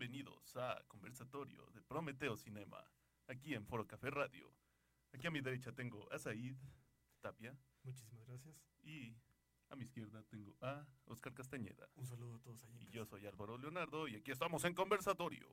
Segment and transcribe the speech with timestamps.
[0.00, 2.82] bienvenidos a Conversatorio de Prometeo Cinema,
[3.26, 4.50] aquí en Foro Café Radio.
[5.12, 6.56] Aquí a mi derecha tengo a Said
[7.20, 8.56] Tapia Muchísimas gracias.
[8.82, 9.14] y
[9.68, 11.86] a mi izquierda tengo a Oscar Castañeda.
[11.96, 12.78] Un saludo a todos allí.
[12.80, 15.46] Y yo soy Álvaro Leonardo y aquí estamos en Conversatorio.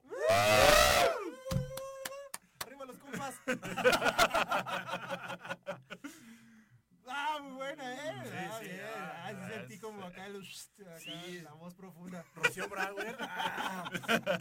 [2.66, 3.42] ¡Arriba los compas!
[7.10, 8.12] ¡Ah, muy buena, eh!
[8.50, 8.82] ah, sí, bien.
[8.96, 11.42] ah, Ah, sentí ah, como acá, el, acá Sí.
[11.42, 12.26] la voz profunda.
[12.36, 13.18] Rocío Brauer.
[13.20, 13.90] Ah,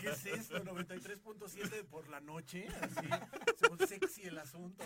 [0.00, 0.62] ¿Qué es esto?
[0.64, 2.66] 93.7 por la noche.
[2.80, 3.86] Así.
[3.86, 4.84] Sexy el asunto.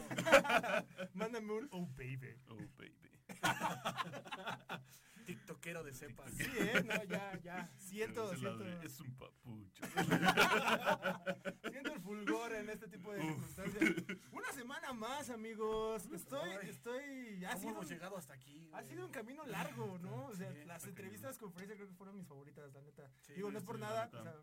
[1.14, 2.34] Mándame un oh baby.
[2.48, 3.10] Oh, baby.
[5.34, 6.32] TikTokero de cepas.
[6.32, 7.70] Sí, eh, no, ya, ya.
[7.78, 9.82] Siento, siento, de- es un papucho.
[11.70, 13.94] siento el fulgor en este tipo de circunstancias.
[14.32, 16.06] Una semana más, amigos.
[16.12, 17.44] Estoy, estoy.
[17.44, 18.68] Ha ¿Cómo sido, hemos llegado hasta aquí?
[18.72, 20.26] ha sido un camino largo, ¿no?
[20.26, 23.10] O sea, Sí, las entrevistas con Fraser creo que fueron mis favoritas, la neta.
[23.20, 24.34] Sí, Digo, no es por sí, nada, o sea,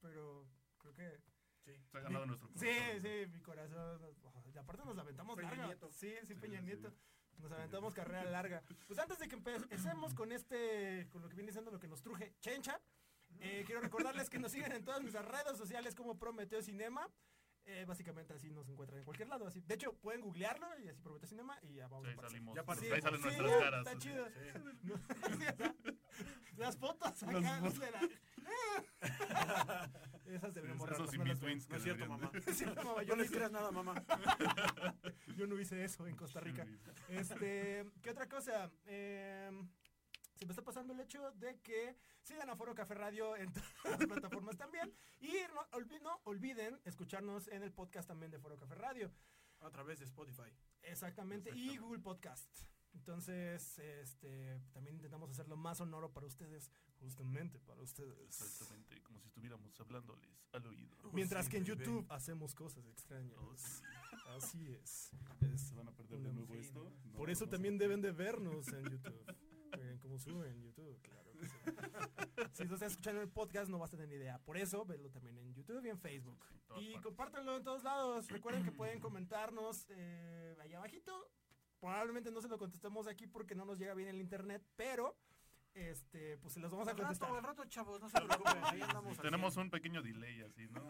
[0.00, 0.46] pero
[0.78, 1.20] creo que.
[1.64, 1.72] Sí.
[1.90, 3.02] Se ha ganado nuestro Sí, corazón.
[3.02, 4.00] sí, mi corazón.
[4.22, 5.66] oh, Y aparte nos aventamos Peña larga.
[5.66, 5.90] Nieto.
[5.90, 6.66] Sí, sí, Sí, Peña sí.
[6.66, 6.92] Nieto.
[7.38, 8.62] Nos aventamos carrera larga.
[8.86, 12.02] Pues antes de que empecemos con este, con lo que viene siendo lo que nos
[12.02, 12.80] truje, Chencha,
[13.40, 17.08] eh, quiero recordarles que nos siguen en todas nuestras redes sociales como Prometeo Cinema.
[17.68, 19.46] Eh, básicamente así nos encuentran en cualquier lado.
[19.46, 19.60] Así.
[19.60, 22.54] De hecho, pueden googlearlo y así Prometeo Cinema y ya vamos Sí, a salimos.
[22.56, 23.78] Ya para- ahí salen Sí, nuestras ya, caras.
[23.86, 23.98] Está así.
[24.00, 24.26] chido.
[24.28, 24.40] Sí.
[26.56, 27.40] Las fotos acá.
[27.40, 27.90] Las fotos.
[30.28, 32.30] Esas deberíamos Esos borrarlas, in no las betweens No es cierto, deberían mamá.
[32.32, 33.94] de- Sí, mamá, yo No le creas nada, mamá.
[35.36, 36.66] Yo no hice eso en Costa Rica.
[37.08, 38.70] Este, ¿qué otra cosa?
[38.86, 39.50] Eh,
[40.34, 43.52] se me está pasando el hecho de que sigan a Foro Café Radio en
[43.82, 44.92] todas las plataformas también.
[45.20, 49.12] Y no, olvi- no olviden escucharnos en el podcast también de Foro Café Radio.
[49.60, 50.50] A través de Spotify.
[50.82, 51.50] Exactamente.
[51.54, 51.76] Y.
[51.78, 52.48] Google Podcast.
[52.96, 58.40] Entonces, este, también intentamos hacerlo más sonoro para ustedes, justamente para ustedes.
[58.40, 60.96] Exactamente, como si estuviéramos hablándoles al oído.
[61.12, 61.64] Mientras sí, que en.
[61.64, 63.36] YouTube hacemos cosas extrañas.
[63.38, 63.82] Oh, sí.
[64.36, 65.12] Así es.
[65.52, 66.82] Es ¿Se van a perder de nuevo esto?
[66.82, 66.90] ¿no?
[67.12, 69.34] No, Por eso no también deben de vernos en YouTube.
[69.76, 71.54] Miren cómo sube en YouTube, claro que sí.
[72.54, 74.38] Si no estás escuchando el podcast no vas a tener ni idea.
[74.38, 76.38] Por eso, velo también en YouTube y en Facebook.
[76.70, 77.02] En Y partes.
[77.02, 78.28] compártanlo en todos lados.
[78.30, 81.12] Recuerden que pueden comentarnos eh, allá abajito.
[81.80, 85.16] Probablemente no se lo contestemos aquí porque no nos llega bien el internet, pero
[85.74, 87.36] este, pues se los vamos a Al rato, contestar.
[87.36, 88.64] al rato, chavos, no se preocupen.
[88.64, 89.12] Ahí andamos.
[89.12, 90.88] Sí, al tenemos un pequeño delay así, ¿no?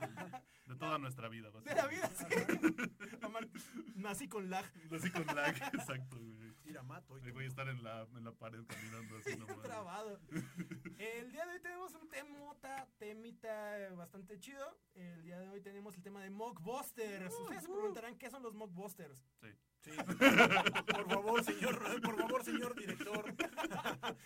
[0.67, 1.51] De toda nuestra vida.
[1.51, 2.25] De la vida, sí.
[3.97, 4.65] Nací con lag.
[4.93, 6.36] Así con lag, exacto, güey.
[6.67, 7.17] Tira mato.
[7.17, 9.57] y Ahí voy a estar en la, en la pared caminando así nomás.
[9.63, 10.19] trabado.
[10.99, 14.77] El día de hoy tenemos un temota, temita bastante chido.
[14.95, 17.33] El día de hoy tenemos el tema de mockbusters.
[17.33, 19.23] Ustedes se preguntarán qué son los mockbusters.
[19.41, 19.49] Sí.
[19.83, 19.91] Sí.
[20.93, 23.33] Por favor, señor, por favor, señor director.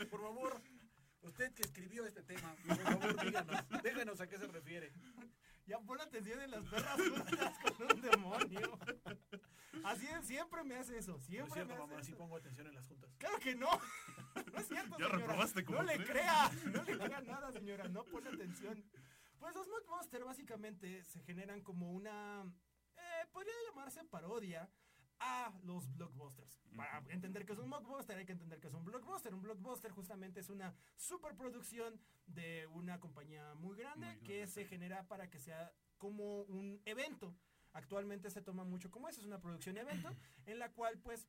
[0.09, 0.63] Por favor,
[1.21, 4.91] usted que escribió este tema, por favor, díganos, díganos a qué se refiere.
[5.71, 8.77] Ya pon atención en las perras juntas con un demonio.
[9.85, 11.13] Así es, siempre me hace eso.
[11.13, 12.19] No es Siempre cierto, me hace mamá, sí eso.
[12.19, 13.11] pongo atención en las juntas.
[13.19, 13.69] Claro que no.
[14.53, 15.19] No es cierto, Ya señora.
[15.19, 16.11] reprobaste como No le tres.
[16.11, 16.51] crea.
[16.73, 17.89] No le crea nada, señora.
[17.89, 18.85] No pone atención.
[19.39, 22.43] Pues los mockbusters básicamente se generan como una...
[22.97, 24.69] eh, podría llamarse parodia
[25.21, 26.59] a los blockbusters.
[26.77, 29.35] Para entender que es un mockbuster hay que entender que es un blockbuster.
[29.35, 35.07] Un blockbuster justamente es una superproducción de una compañía muy grande Muy que se genera
[35.07, 37.35] para que sea como un evento.
[37.73, 40.11] Actualmente se toma mucho como eso, es una producción evento
[40.47, 41.29] en la cual pues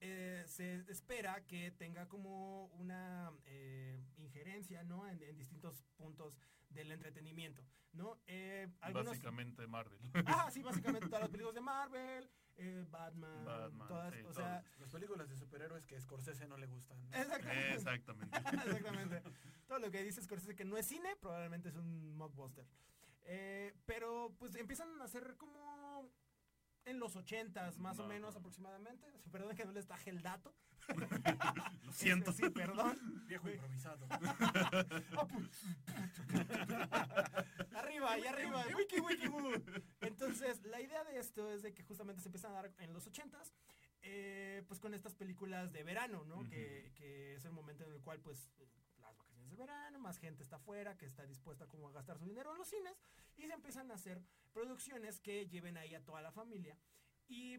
[0.00, 5.08] eh, se espera que tenga como una eh, injerencia ¿no?
[5.08, 6.38] en, en distintos puntos
[6.70, 7.62] del entretenimiento.
[7.92, 8.18] ¿no?
[8.26, 9.98] Eh, algunos- Básicamente Marvel.
[10.26, 10.62] Ah, sí,
[11.00, 15.28] básicamente todas las películas de Marvel, eh, Batman, Batman, todas, sí, o sea, Las películas
[15.28, 16.98] de superhéroes que a Scorsese no le gustan.
[17.14, 17.72] exactamente.
[17.74, 18.36] Exactamente.
[18.66, 19.22] Exactamente.
[19.66, 22.66] Todo lo que dice Scorsese que no es cine, probablemente es un mockbuster.
[23.22, 26.10] Eh, pero pues empiezan a hacer como
[26.88, 28.40] en los ochentas, más o No, menos no.
[28.40, 29.06] aproximadamente.
[29.30, 30.54] Perdón que no les traje el dato.
[31.84, 32.30] Lo siento.
[32.30, 32.98] Este, sí, perdón.
[33.26, 34.06] Viejo improvisado.
[37.74, 39.52] arriba, y arriba, wiki wiki woo.
[40.00, 43.06] Entonces, la idea de esto es de que justamente se empiezan a dar en los
[43.06, 43.52] ochentas,
[44.02, 46.44] eh, pues con estas películas de verano, ¿no?
[46.48, 48.48] Que, que es el momento en el cual, pues,
[49.58, 52.68] verano, más gente está afuera, que está dispuesta como a gastar su dinero en los
[52.68, 52.94] cines,
[53.36, 54.22] y se empiezan a hacer
[54.52, 56.78] producciones que lleven ahí a toda la familia.
[57.28, 57.58] Y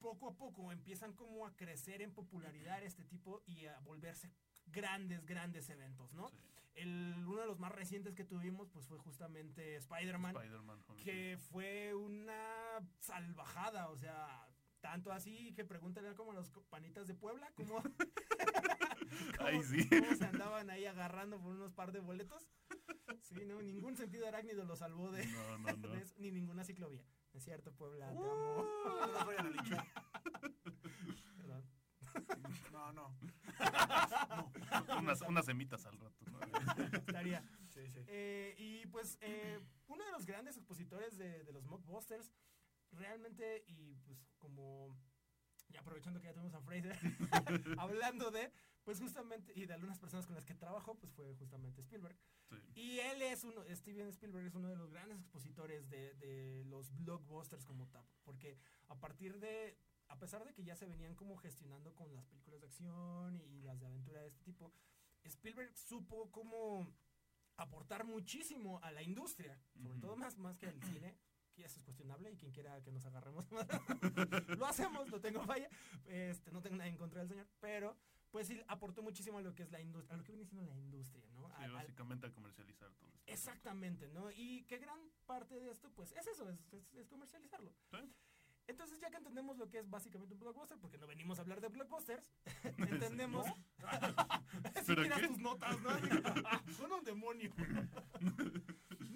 [0.00, 4.32] poco a poco empiezan como a crecer en popularidad este tipo y a volverse
[4.66, 6.28] grandes, grandes eventos, ¿no?
[6.28, 6.36] Sí.
[6.74, 10.34] El, uno de los más recientes que tuvimos pues fue justamente Spider-Man,
[11.04, 14.48] que fue una salvajada, o sea,
[14.80, 17.82] tanto así que pregúntale como a los panitas de Puebla, cómo,
[19.36, 19.88] cómo- Ay, sí.
[19.88, 22.48] cómo se andaban ahí agarrando por unos par de boletos.
[23.20, 25.88] Sí, no, ningún sentido arácnido lo salvó de, No, no, no.
[25.88, 27.04] de eso, ni ninguna ciclovía.
[27.32, 28.66] Es cierto, Puebla, te Uh, amo.
[29.70, 29.84] no.
[31.36, 31.64] Perdón.
[32.72, 33.16] No, no.
[34.98, 36.38] Unas, unas semitas al rato, ¿no?
[36.98, 37.42] Estaría.
[37.70, 38.00] Sí, sí.
[38.06, 42.32] Eh, y pues eh, uno de los grandes expositores de, de los mockbusters,
[42.90, 44.98] realmente, y pues como
[45.72, 46.96] ya aprovechando que ya tenemos a Fraser,
[47.78, 48.52] hablando de,
[48.84, 52.16] pues justamente, y de algunas personas con las que trabajó, pues fue justamente Spielberg.
[52.48, 52.56] Sí.
[52.74, 56.94] Y él es uno, Steven Spielberg es uno de los grandes expositores de, de los
[56.96, 58.58] blockbusters como tal, porque
[58.88, 59.78] a partir de,
[60.08, 63.62] a pesar de que ya se venían como gestionando con las películas de acción y
[63.62, 64.72] las de aventura de este tipo,
[65.24, 66.86] Spielberg supo cómo
[67.56, 71.16] aportar muchísimo a la industria, sobre todo más, más que al cine,
[71.54, 73.46] que eso es cuestionable y quien quiera que nos agarremos,
[74.58, 75.68] lo hacemos, no tengo falla,
[76.06, 77.96] este, no tengo nada en contra del señor, pero
[78.30, 80.66] pues sí aportó muchísimo a lo que es la industria, a lo que viene siendo
[80.66, 81.48] la industria, ¿no?
[81.48, 83.30] Sí, Al- al- básicamente a comercializar todo esto.
[83.30, 84.30] Exactamente, ¿no?
[84.30, 87.70] Y que gran parte de esto, pues, es eso, es, es- es comercializarlo.
[87.90, 87.98] Sí.
[88.68, 91.60] Entonces, ya que entendemos lo que es básicamente un blockbuster, porque no venimos a hablar
[91.60, 92.24] de blockbusters,
[92.78, 93.44] entendemos...
[94.86, 94.94] si
[95.26, 95.90] tus notas, ¿no?
[95.90, 96.08] Así,
[96.46, 97.52] "Ah, son un demonio.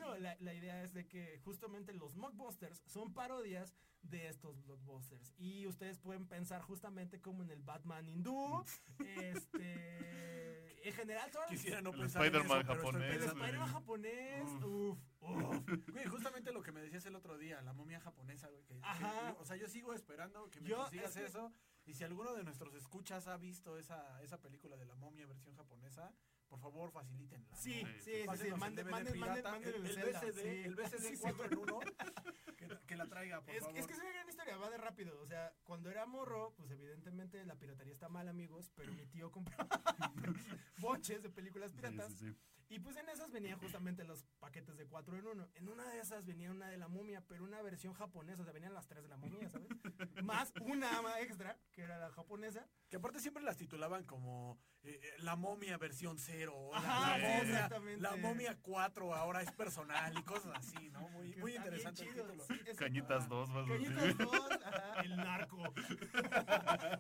[0.07, 5.35] No, la, la idea es de que justamente los mockbusters son parodias de estos blockbusters.
[5.37, 8.65] Y ustedes pueden pensar justamente como en el Batman hindú,
[9.57, 10.89] este...
[10.89, 13.23] En general, todas Quisiera no El pensar en Spider-Man eso, pero estoy japonés, el.
[13.29, 14.65] Spider-Man japonés, Uf.
[14.65, 15.63] uf, uf.
[15.93, 18.63] Güey, justamente lo que me decías el otro día, la momia japonesa, güey.
[18.63, 19.35] que- que- Ajá.
[19.41, 21.53] o sea, yo sigo esperando que me Yo, consigas es que- eso.
[21.87, 25.57] Y si alguno de nuestros escuchas ha visto esa, esa película de la momia versión
[25.57, 26.13] japonesa,
[26.49, 27.49] por favor facilítenla.
[27.57, 27.89] Sí, ¿no?
[27.91, 30.49] sí, Sí, sí, manden, manden, manden, el, el BCD, sí.
[30.65, 31.23] el BCD Sí, sí.
[31.23, 31.79] 4 en 1,
[32.57, 33.79] que, que la traiga, por Es, favor.
[33.79, 35.21] es que es una gran historia, va de rápido.
[35.21, 39.31] O sea, cuando era morro, pues evidentemente la piratería está mal, amigos, pero mi tío
[39.33, 39.69] compraba
[40.79, 42.13] boches de películas Sí, piratas.
[42.13, 42.37] sí, sí.
[42.69, 45.49] Y pues en esas venían justamente los paquetes de 4 en 1.
[45.55, 48.43] En una de esas venía una de la momia, pero una versión japonesa.
[48.43, 49.69] O sea, venían las tres de la momia, ¿sabes?
[50.25, 52.67] Más una ama extra, que era la japonesa.
[52.89, 57.19] Que aparte siempre las titulaban como eh, eh, La momia versión 0, o la, Ajá,
[57.19, 58.03] la sí, momia, exactamente.
[58.03, 61.09] la momia 4 ahora es personal y cosas así, ¿no?
[61.17, 62.45] Muy, que muy interesante el título.
[62.45, 63.95] sí, es- Cañitas 2, vas a decir.
[63.95, 65.63] Cañitas 2, ajá, el narco.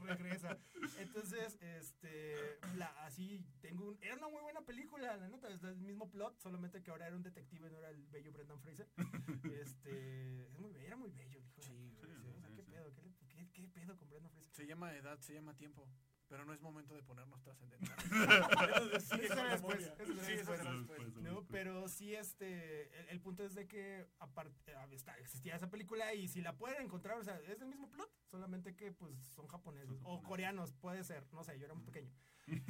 [0.04, 0.56] Regresa.
[0.98, 5.76] Entonces, este, la, así, tengo un, era una muy buena película, la neta, es el
[5.76, 8.88] mismo plot, solamente que ahora era un detective, no era el bello Brendan Fraser.
[9.62, 12.48] Este, es muy, be- era muy bello, el hijo de- Sí, güey, o sí, sea,
[12.48, 12.70] sí, ¿qué sí.
[12.70, 12.92] pedo?
[12.94, 14.52] ¿Qué, le- qué- qué pedo con Brendan Fraser?
[14.54, 15.88] Se llama edad, se llama tiempo.
[16.28, 18.04] Pero no es momento de ponernos trascendentales.
[18.10, 21.14] Eso después, eso Sí, eso después.
[21.22, 26.14] No, pero sí, este, el, el punto es de que aparte, está, existía esa película
[26.14, 29.46] y si la pueden encontrar, o sea, es el mismo plot, solamente que pues son
[29.46, 32.10] japoneses Son o coreanos, puede ser, no sé, yo era muy pequeño.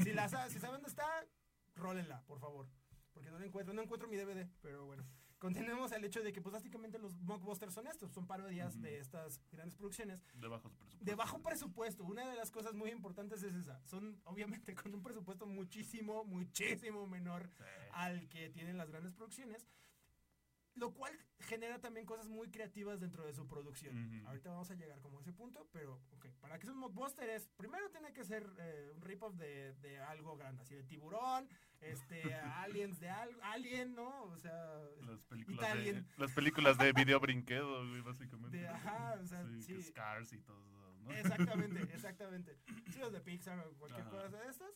[0.02, 1.24] Si, la, si saben dónde está,
[1.76, 2.66] rólenla, por favor,
[3.12, 5.04] porque no la encuentro, no encuentro mi DVD, pero bueno.
[5.38, 9.38] Continuemos al hecho de que pues básicamente los mockbusters son estos, son parodias de estas
[9.52, 11.04] grandes producciones De bajos presupuestos.
[11.06, 12.04] de bajo presupuesto.
[12.04, 13.78] Una de las cosas muy importantes es esa.
[13.84, 17.64] Son obviamente con un presupuesto muchísimo, muchísimo menor Sí.
[17.92, 19.66] al que tienen las grandes producciones.
[20.76, 24.22] Lo cual genera también cosas muy creativas dentro de su producción.
[24.26, 27.28] Ahorita vamos a llegar como a ese punto, pero ok, para que sea un mockbuster
[27.30, 31.48] es, primero tiene que ser eh, un rip-off de, de algo grande, así de tiburón,
[31.80, 34.24] este, aliens de algo, alien, ¿no?
[34.24, 38.58] O sea, Las películas, de, las películas de video brinquedo, básicamente.
[38.58, 39.82] de, ajá, o sea, sí, sí.
[39.82, 41.10] Scars y todo, ¿no?
[41.12, 42.58] Exactamente, exactamente.
[42.92, 44.10] Sí, los de Pixar o cualquier Ajá.
[44.10, 44.70] cosa de estas.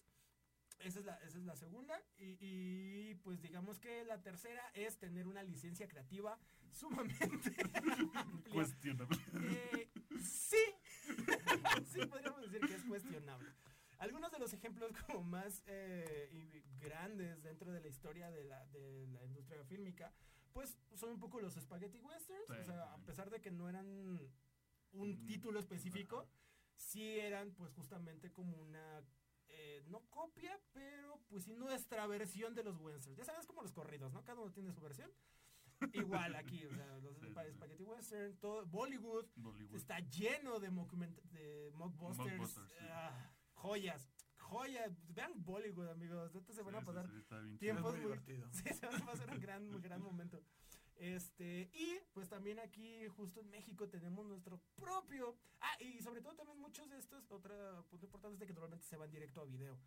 [0.80, 2.02] Esa es la, esa es la segunda.
[2.18, 6.38] Y, y, pues digamos que la tercera es tener una licencia creativa
[6.72, 7.54] sumamente.
[8.52, 9.18] Cuestionable.
[9.34, 9.90] Eh,
[10.22, 10.64] sí,
[11.92, 13.50] sí podríamos decir que es cuestionable.
[13.98, 19.06] Algunos de los ejemplos como más eh, grandes dentro de la historia de la, de
[19.08, 20.12] la industria fílmica,
[20.52, 22.46] pues son un poco los spaghetti westerns.
[22.46, 23.86] Sí, o sea, a pesar de que no eran
[24.92, 26.28] un Mm, título específico,
[26.76, 29.02] sí eran pues justamente como una
[29.50, 33.18] eh, no copia, pero pues sí nuestra versión de los westerns.
[33.18, 34.24] Ya sabes como los corridos, ¿no?
[34.24, 35.10] Cada uno tiene su versión.
[35.94, 37.56] Igual aquí, o sea, los Sí, spa- sí, sí.
[37.56, 39.76] spaghetti western, todo Bollywood Bollywood.
[39.76, 42.74] está lleno de document de mockbusters, Mockbusters, sí.
[42.90, 44.92] ah, joyas, joyas.
[45.14, 47.58] Vean Bollywood, amigos, neta se van a Sí, sí, pasar sí, chido.
[47.58, 48.46] tiempos muy- divertido.
[48.52, 50.42] Sí, se van a pasar un gran, un gran momento.
[51.00, 55.34] Este, y pues también aquí, justo en México, tenemos nuestro propio.
[55.60, 58.84] Ah, y sobre todo también muchos de estos, otro punto importante es de que normalmente
[58.84, 59.78] se van directo a video.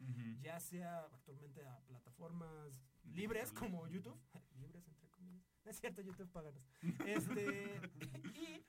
[0.41, 4.20] Ya sea actualmente a plataformas libres como YouTube.
[4.60, 5.46] libres, entre comillas.
[5.63, 6.63] No es cierto, YouTube páganos.
[7.05, 7.79] Este,
[8.34, 8.65] y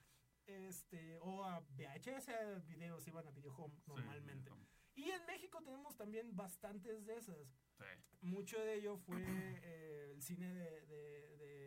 [0.46, 4.50] este, o a VHS videos, iban a Video Home normalmente.
[4.50, 7.48] sí, Y en México tenemos también bastantes de esas.
[7.78, 7.84] Sí.
[8.20, 11.63] Mucho de ello fue eh, el cine de, de- de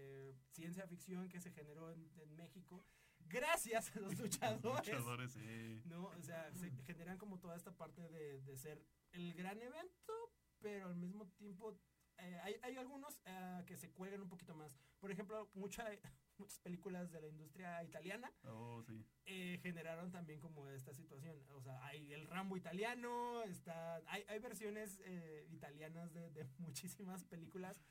[0.58, 2.84] ciencia ficción que se generó en, en México
[3.20, 4.88] gracias a los luchadores.
[4.94, 5.82] Luchadores, sí.
[5.86, 6.06] ¿no?
[6.20, 8.78] O sea, se generan como toda esta parte de, de ser
[9.12, 10.14] el gran evento,
[10.60, 11.78] pero al mismo tiempo
[12.20, 14.76] eh, hay, hay algunos eh, que se cuelgan un poquito más.
[15.00, 15.86] Por ejemplo, mucha-
[16.40, 19.04] muchas películas de la industria italiana Oh, sí.
[19.26, 21.38] eh, generaron también como esta situación.
[21.52, 27.24] O sea, hay el Rambo italiano, está, hay, hay versiones eh, italianas de, de muchísimas
[27.26, 27.82] películas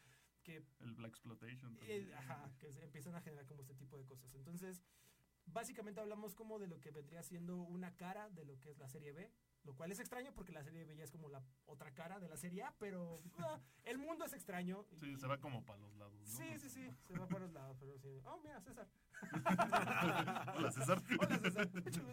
[0.46, 1.76] que El Black Exploitation.
[1.80, 2.14] eh, también.
[2.14, 4.32] ajá, que se empiezan a generar como este tipo de cosas.
[4.34, 4.80] Entonces,
[5.46, 8.88] básicamente hablamos como de lo que vendría siendo una cara de lo que es la
[8.88, 9.28] serie B,
[9.64, 12.28] lo cual es extraño porque la serie B ya es como la otra cara de
[12.28, 14.86] la serie A, pero ah, el mundo es extraño.
[14.92, 16.26] y- Sí, se va como para los lados, ¿no?
[16.26, 18.20] Sí, sí, sí, se va para los lados, pero sí.
[18.24, 18.86] Oh, mira, César.
[20.54, 21.02] Hola, César.
[21.18, 21.70] Hola, César.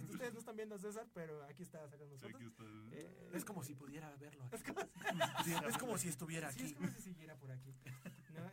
[0.09, 2.63] Ustedes no están viendo a César, pero aquí está sacando Sí, aquí está.
[2.91, 4.55] Eh, Es como si pudiera verlo aquí.
[4.55, 4.79] es como,
[5.43, 6.75] Sí, es como si estuviera sí, es aquí.
[6.75, 7.73] como si siguiera por aquí.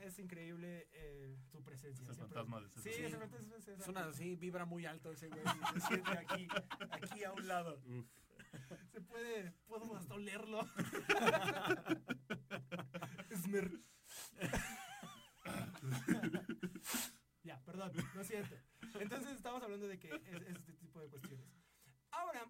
[0.02, 2.02] Es increíble eh, su presencia.
[2.02, 2.82] Es el siempre- fantasma de César.
[2.82, 3.02] Sí, Sí.
[3.04, 3.98] es el fantasma de César.
[3.98, 5.40] Así, vibra muy alto ese güey.
[5.42, 5.44] y
[5.80, 6.48] Se siente aquí,
[6.90, 7.80] aquí a un lado.
[8.92, 10.60] Se puede, puedo hasta olerlo.
[13.30, 13.70] Esmer.
[17.42, 18.54] ya, perdón, lo siento.
[18.98, 21.46] Entonces estamos hablando de que es, es este tipo de cuestiones.
[22.10, 22.46] Ahora,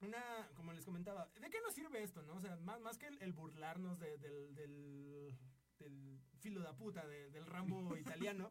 [0.00, 2.34] una, como les comentaba, ¿de qué nos sirve esto, no?
[2.34, 5.38] O sea, más, más que el, el burlarnos de- del, del,
[5.78, 7.96] del filo de puta, de- del Rambo
[8.32, 8.50] italiano,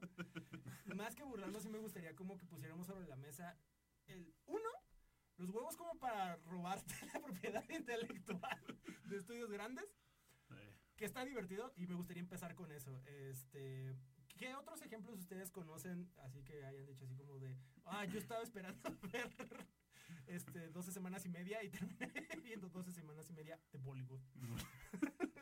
[0.95, 3.57] más que burlarnos, sí me gustaría como que pusiéramos sobre la mesa
[4.07, 4.69] el, uno,
[5.37, 8.59] los huevos como para robarte la propiedad intelectual
[9.05, 9.85] de estudios grandes,
[10.49, 10.55] Sí.
[10.97, 13.01] que está divertido y me gustaría empezar con eso.
[13.05, 13.95] Este,
[14.37, 18.43] ¿qué otros ejemplos ustedes conocen así que hayan dicho así como de, ah, yo estaba
[18.43, 19.29] esperando ver
[20.27, 22.11] este 12 semanas y media y terminé
[22.43, 24.21] viendo 12 semanas y media de Bollywood?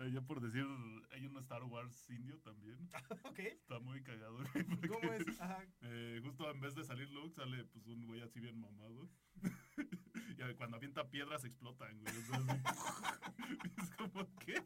[0.00, 0.64] Eh, ya por decir,
[1.10, 2.88] hay un Star Wars indio también.
[3.24, 5.40] ok, Está muy cagado, porque, ¿cómo es?
[5.40, 5.58] Ajá.
[5.82, 9.08] eh, justo en vez de salir Luke, sale pues un güey así bien mamado.
[9.42, 12.14] y eh, cuando avienta piedras explotan, güey.
[12.16, 12.56] Entonces,
[13.82, 14.62] es como, ¿qué?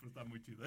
[0.00, 0.64] Pero está muy chido.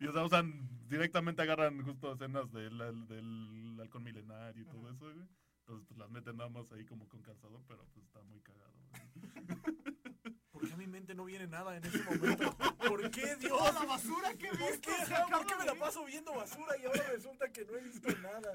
[0.00, 4.94] y o sea, usan, directamente agarran justo escenas del, del halcón milenario y todo Ajá.
[4.94, 5.26] eso, güey.
[5.68, 8.72] Entonces, pues las meten nada más ahí como con calzador, pero pues está muy cagado.
[8.88, 9.02] güey.
[10.50, 12.56] ¿Por qué a mi mente no viene nada en ese momento?
[12.56, 13.50] ¿Por qué, Dios?
[13.58, 14.92] ¡Toda la basura que he ¿Por qué,
[15.30, 18.50] ¿Por qué me la paso viendo basura y ahora resulta que no he visto nada?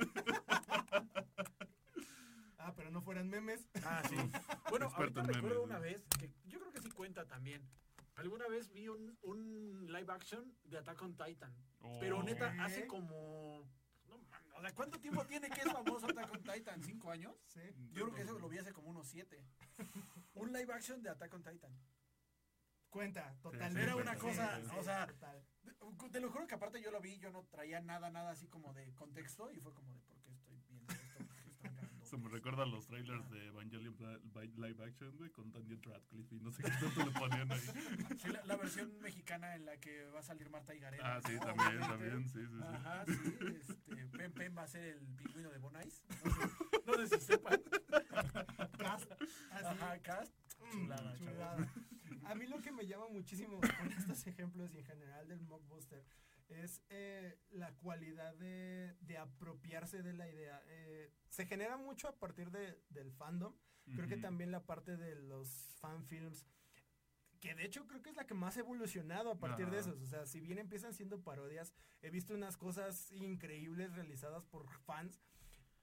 [2.57, 3.67] Ah, pero no fueran memes.
[3.85, 4.15] Ah, sí.
[4.71, 7.61] Bueno, Experto ahorita memes, recuerdo una vez, que yo creo que sí cuenta también.
[8.15, 11.53] Alguna vez vi un, un live action de Attack on Titan.
[11.99, 12.23] Pero Oh.
[12.23, 13.69] neta, hace como...
[14.55, 16.83] O sea, ¿cuánto tiempo tiene que es famoso Attack on Titan?
[16.83, 17.35] ¿Cinco años?
[17.47, 17.61] Sí.
[17.91, 19.43] Yo creo que eso lo vi hace como unos siete.
[20.35, 21.71] Un live action de Attack on Titan.
[22.89, 23.81] Cuenta, totalmente.
[23.81, 25.43] Era una cosa, sí, o sea, total.
[26.11, 28.71] Te lo juro que aparte yo lo vi, yo no traía nada, nada así como
[28.73, 31.25] de contexto y fue como de ¿por qué estoy viendo esto?
[31.25, 33.95] ¿Por qué Se me recuerda a los trailers de Evangelion
[34.57, 37.59] Live Action, güey, con Daniel Radcliffe y no sé qué tanto le ponían ahí.
[38.21, 41.15] Sí, la, la versión mexicana en la que va a salir Marta Higareda.
[41.15, 41.39] Ah, sí, ¿no?
[41.39, 41.87] también, Obviamente.
[41.87, 42.63] también, sí, sí, sí.
[42.63, 43.13] Ajá, sí,
[43.61, 46.03] este, Pen Pen va a ser el pingüino de Bonais.
[46.23, 46.49] No sé,
[46.85, 47.59] no sé si sepan.
[48.77, 49.11] Cast,
[49.51, 49.65] así.
[49.65, 50.33] Ajá, cast.
[50.61, 51.73] Mm, Chulada, chulada.
[52.25, 56.05] A mí lo que me llama muchísimo con estos ejemplos y en general del mockbuster
[56.53, 60.61] es eh, la cualidad de, de apropiarse de la idea.
[60.67, 63.53] Eh, se genera mucho a partir de, del fandom.
[63.95, 66.45] Creo que también la parte de los fanfilms,
[67.41, 70.01] que de hecho creo que es la que más ha evolucionado a partir de esos.
[70.01, 75.19] O sea, si bien empiezan siendo parodias, he visto unas cosas increíbles realizadas por fans.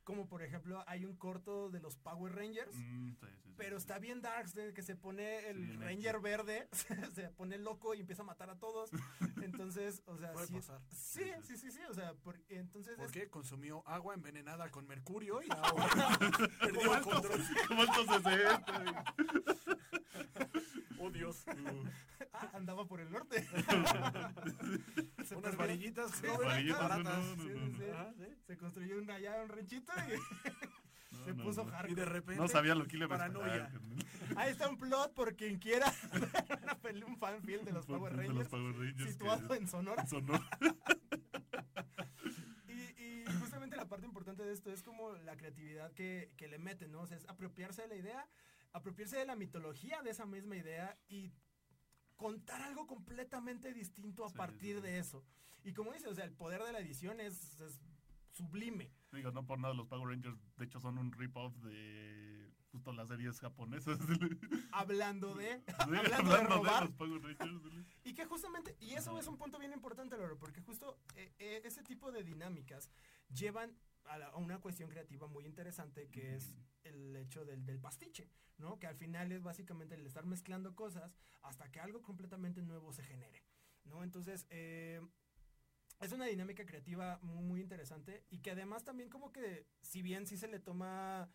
[0.05, 2.75] Como por ejemplo, hay un corto de los Power Rangers.
[2.75, 3.83] Mm, sí, sí, sí, Pero sí.
[3.83, 6.21] está bien darks, que se pone el Ranger hecho.
[6.23, 6.69] verde,
[7.15, 8.91] se pone loco y empieza a matar a todos.
[9.43, 10.81] Entonces, o sea, Puede sí, pasar.
[10.91, 13.29] sí, sí, sí, sí, o sea, por- entonces ¿Por es- qué?
[13.29, 16.19] Consumió agua envenenada con mercurio y ahora
[16.61, 17.41] perdió el control.
[17.69, 19.77] ¿Cómo entonces esto?
[21.03, 21.45] Oh, Dios.
[22.35, 23.43] ah, andaba por el norte.
[25.25, 27.19] Se Unas varillitas Sí, jóvenes, varillitas, baratas.
[27.25, 27.79] no, no, Sí, no, sí, no.
[27.79, 27.85] sí.
[27.91, 28.37] Ajá, sí.
[28.47, 30.19] Se construyó un, allá un ranchito y
[31.17, 31.69] No, se no, puso no.
[31.71, 31.95] Y hardcore.
[31.95, 32.41] de repente.
[32.41, 33.65] No sabía lo que le iba a Paranoia.
[33.67, 33.81] esperar.
[34.37, 35.93] Ahí está un plot por quien quiera
[37.07, 40.05] un fanfilm de los Power De los Rangers Power Rangers situado en Sonora.
[42.99, 46.93] y justamente la parte importante de esto es como la creatividad que, que le meten,
[46.93, 47.01] ¿no?
[47.03, 48.29] O sea, es apropiarse de la idea,
[48.73, 51.33] apropiarse de la mitología de esa misma idea y
[52.17, 55.25] contar algo completamente distinto a Sí, partir sí, de eso.
[55.65, 57.81] Y como dice, o sea, el poder de la edición es, es
[58.31, 58.91] sublime.
[59.13, 63.09] Digo, no por nada los Power Rangers, de hecho son un rip-off de justo las
[63.09, 63.99] series japonesas.
[64.73, 65.57] Hablando de...
[65.59, 66.85] Sí, Hablando de robar.
[66.85, 67.63] los Power Rangers.
[68.05, 71.61] Y que justamente, y eso es un punto bien importante, Loro, porque justo eh, eh,
[71.65, 72.91] ese tipo de dinámicas
[73.33, 76.55] llevan a, la- a una cuestión creativa muy interesante que es
[76.85, 78.79] el hecho del, del pastiche, ¿no?
[78.79, 83.03] Que al final es básicamente el estar mezclando cosas hasta que algo completamente nuevo se
[83.05, 83.45] genere,
[83.85, 84.03] ¿no?
[84.03, 85.01] Entonces, eh,
[86.01, 90.27] es una dinámica creativa muy, muy interesante y que además también como que, si bien
[90.27, 91.29] sí se le toma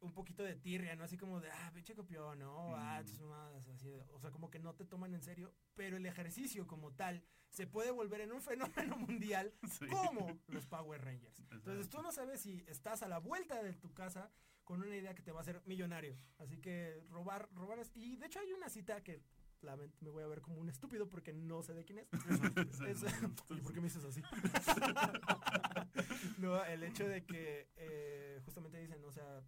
[0.00, 1.04] un poquito de tirria, ¿no?
[1.04, 2.74] Así como de, ah, pinche copión, ¿no?
[2.76, 3.06] Ah, Mm.
[3.06, 6.06] tus mamadas", así de- o sea, como que no te toman en serio, pero el
[6.06, 8.40] ejercicio como tal se puede volver en un
[8.92, 9.86] fenómeno mundial Sí.
[9.88, 11.40] como los Power Rangers.
[11.50, 14.30] Entonces tú no sabes si estás a la vuelta de tu casa
[14.64, 16.16] con una idea que te va a hacer millonario.
[16.38, 17.90] Así que robar, robar es...
[17.94, 19.22] Y de hecho hay una cita que
[20.00, 22.08] me voy a ver como un estúpido porque no sé de quién es.
[22.86, 23.02] Es-
[23.48, 24.22] Oye, ¿por qué me dices así?
[26.38, 29.42] no, el hecho de que eh, justamente dicen, o sea,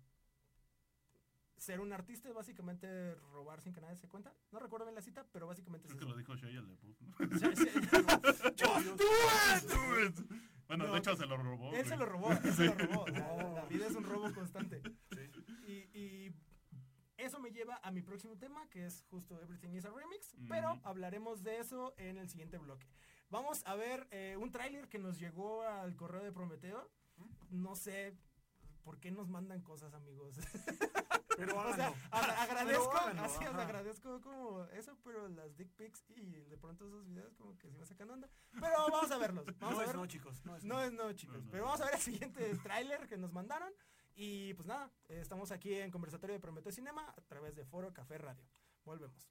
[1.61, 4.35] ser un artista es básicamente robar sin que nadie se cuenta.
[4.51, 6.13] No recuerdo bien la cita, pero básicamente es Creo que eso.
[6.13, 7.11] lo dijo Shia LaBeouf, ¿no?
[8.57, 10.21] Just Do it.
[10.67, 11.73] Bueno, No, de hecho se lo robó.
[11.75, 13.03] él se lo robó, él se lo robó.
[13.03, 14.81] O sea, la- vida es un robo constante.
[15.11, 15.31] Sí.
[15.67, 16.35] Y, y
[17.17, 20.81] eso me lleva a mi próximo tema, que es justo Everything is a Remix, pero
[20.85, 22.87] hablaremos de eso en el siguiente bloque.
[23.31, 26.89] Vamos a ver eh, un tráiler que nos llegó al correo de Prometeo.
[27.51, 28.17] No sé
[28.91, 30.35] por qué nos mandan cosas, amigos.
[31.37, 32.33] Pero o sea, háganlo.
[32.35, 37.07] a- agradezco, Pero así, agradezco como eso, pero las dick pics y de pronto esos
[37.07, 38.29] videos como que sí me sacan onda.
[38.53, 39.47] Pero vamos a verlos.
[39.61, 40.45] Vamos No a es no, chicos.
[40.45, 40.83] No es No no.
[40.83, 41.43] es no, chicos.
[41.53, 43.73] Pero vamos a ver el siguiente tráiler que nos mandaron.
[44.17, 48.19] Y pues nada, estamos aquí en Conversatorio de Prometeo Cinema a través de Foro Café
[48.19, 48.45] Radio.
[48.85, 49.31] Volvemos.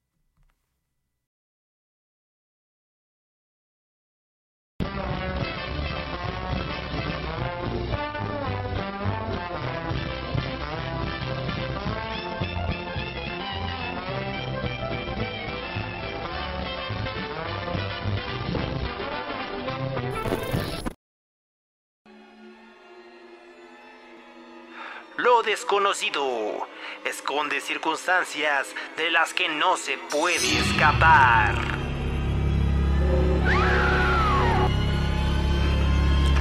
[25.59, 26.65] Desconocido
[27.03, 31.53] esconde circunstancias de las que no se puede escapar.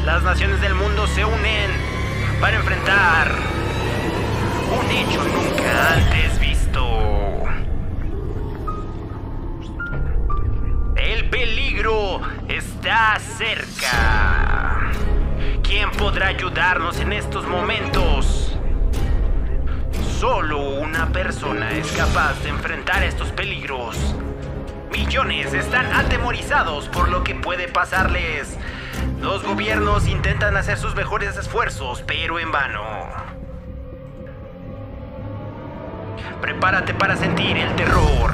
[0.04, 1.70] Las naciones del mundo se unen
[2.40, 3.34] para enfrentar
[4.78, 6.88] un hecho nunca antes visto.
[10.94, 14.92] El peligro está cerca.
[15.64, 18.47] ¿Quién podrá ayudarnos en estos momentos?
[20.18, 23.96] Solo una persona es capaz de enfrentar estos peligros.
[24.90, 28.58] Millones están atemorizados por lo que puede pasarles.
[29.20, 32.82] Los gobiernos intentan hacer sus mejores esfuerzos, pero en vano.
[36.40, 38.32] Prepárate para sentir el terror,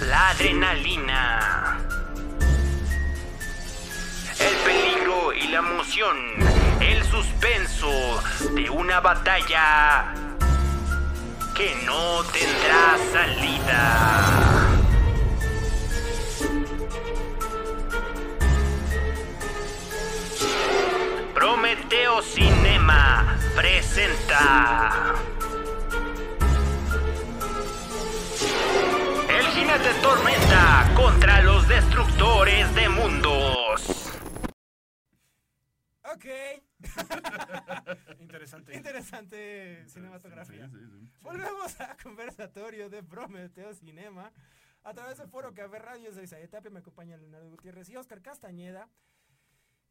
[0.00, 1.78] la adrenalina,
[4.40, 6.16] el peligro y la emoción,
[6.80, 8.20] el suspenso
[8.52, 10.25] de una batalla
[11.56, 13.82] que no tendrá salida.
[21.34, 25.14] Prometeo Cinema presenta
[29.28, 34.10] El jinete tormenta contra los destructores de mundos.
[36.04, 36.65] Ok.
[38.20, 38.74] Interesante.
[38.76, 40.68] Interesante cinematografía.
[40.68, 41.12] Sí, sí, sí.
[41.22, 44.32] Volvemos a conversatorio de Prometeo Cinema.
[44.82, 48.22] A través de Foro Café Radio, soy Isaías Tapia, me acompaña Leonardo Gutiérrez y Oscar
[48.22, 48.88] Castañeda.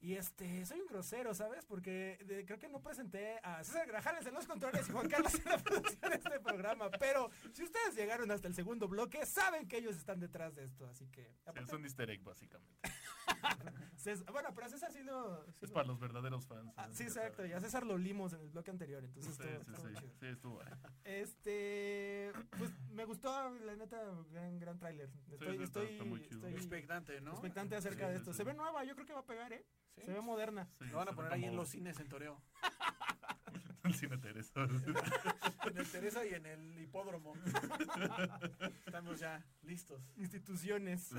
[0.06, 1.66] Y este, soy un grosero, ¿sabes?
[1.66, 5.34] Porque de- creo que no presenté a César Grajales en los controles y Juan Carlos
[5.34, 6.92] en la producción de este programa.
[6.92, 10.86] Pero si ustedes llegaron hasta el segundo bloque, saben que ellos están detrás de esto.
[10.86, 11.24] Así que.
[11.56, 12.80] Sí, es un easter egg, básicamente.
[14.32, 15.44] Bueno, pero a César sí lo.
[15.46, 16.72] sí Es lo- para los verdaderos fans.
[16.78, 16.94] Ah, ¿no?
[16.94, 17.44] sí, exacto.
[17.44, 19.04] Y a César lo limos en el bloque anterior.
[19.04, 19.96] Entonces Sí, estuvo, sí, estuvo sí.
[19.96, 20.14] chido.
[20.20, 20.68] Sí, estuvo ahí.
[21.06, 25.10] Este, pues me gustó, la neta, gran, gran tráiler.
[25.32, 27.32] Estoy, está- estoy, está estoy Expectante, ¿no?
[27.32, 28.32] expectante acerca Sí, de sí, esto.
[28.34, 28.38] sí.
[28.38, 29.66] Se ve nueva, yo creo que va a pegar, ¿eh?
[29.96, 30.02] Sí.
[30.04, 30.68] Se ve moderna.
[30.80, 32.42] Sí, Lo van a poner ahí en los cines en Toreo.
[33.84, 34.52] El cine Teresa.
[35.66, 37.34] En el Teresa y en el hipódromo.
[38.86, 40.00] Estamos ya listos.
[40.16, 41.10] Instituciones.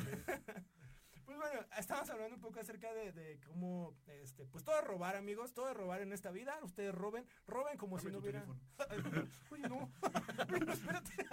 [1.24, 5.16] Pues bueno, estamos hablando un poco acerca de, de cómo, este, pues todo es robar,
[5.16, 6.56] amigos, todo es robar en esta vida.
[6.62, 8.44] Ustedes roben, roben como si no hubiera.
[9.50, 9.90] Oye, no,
[10.72, 11.26] espérate.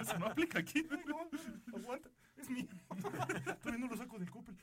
[0.00, 0.86] Eso no aplica aquí.
[0.90, 1.28] Ay, no,
[1.76, 2.66] aguanta, es mío.
[3.60, 4.56] Todavía no lo saco del Coppel.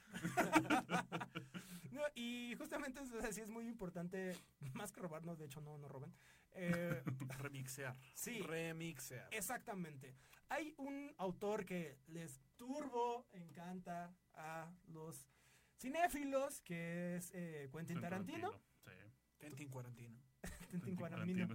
[2.16, 4.36] Y justamente o sea, sí es muy importante,
[4.74, 6.14] más que robarnos, de hecho no, no roben.
[6.52, 7.04] Eh,
[7.40, 7.96] remixear.
[8.14, 8.42] Sí.
[8.42, 9.30] Remixear.
[9.32, 10.16] Exactamente.
[10.50, 15.28] Hay un autor que les turbo encanta a los
[15.80, 18.52] cinéfilos, que es eh, Quentin Tarantino.
[18.84, 18.92] Sí.
[19.40, 20.20] Quentin Cuarantino.
[20.70, 21.48] Quentin Tarantino.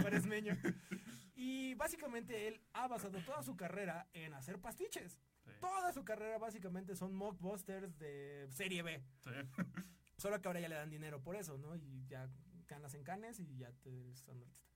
[0.00, 0.54] Cuaresmeño.
[1.36, 5.18] Y básicamente él ha basado toda su carrera en hacer pastiches.
[5.44, 5.50] Sí.
[5.60, 9.02] Toda su carrera básicamente son mockbusters de serie B.
[9.20, 9.30] Sí.
[10.16, 11.74] Solo que ahora ya le dan dinero por eso, ¿no?
[11.76, 12.28] Y ya
[12.66, 14.74] ganas en canes y ya te eres un artista.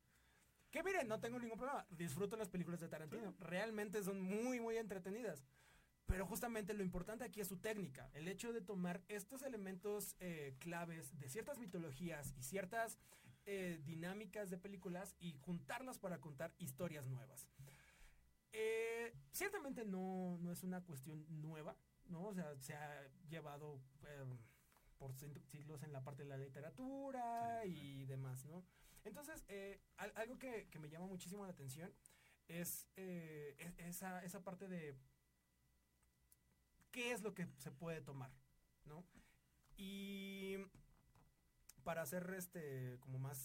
[0.71, 1.87] Que miren, no tengo ningún problema.
[1.91, 3.35] Disfruto las películas de Tarantino.
[3.39, 5.45] Realmente son muy, muy entretenidas.
[6.07, 8.11] Pero justamente lo importante aquí es su técnica.
[8.15, 12.99] El hecho de tomar estos elementos eh, claves de ciertas mitologías y ciertas
[13.45, 17.49] eh, dinámicas de películas y juntarlas para contar historias nuevas.
[18.53, 21.77] Eh, ciertamente no, no es una cuestión nueva,
[22.09, 22.27] ¿no?
[22.29, 24.25] O sea, se ha llevado eh,
[24.99, 28.65] por siglos en la parte de la literatura Sí, y demás, ¿no?
[29.05, 31.93] Entonces, eh, al- algo que, que me llama muchísimo la atención
[32.49, 34.97] es eh, e- esa, esa parte de
[36.91, 38.31] qué es lo que se puede tomar,
[38.85, 39.05] ¿no?
[39.77, 40.57] Y
[41.85, 43.39] para hacer este como más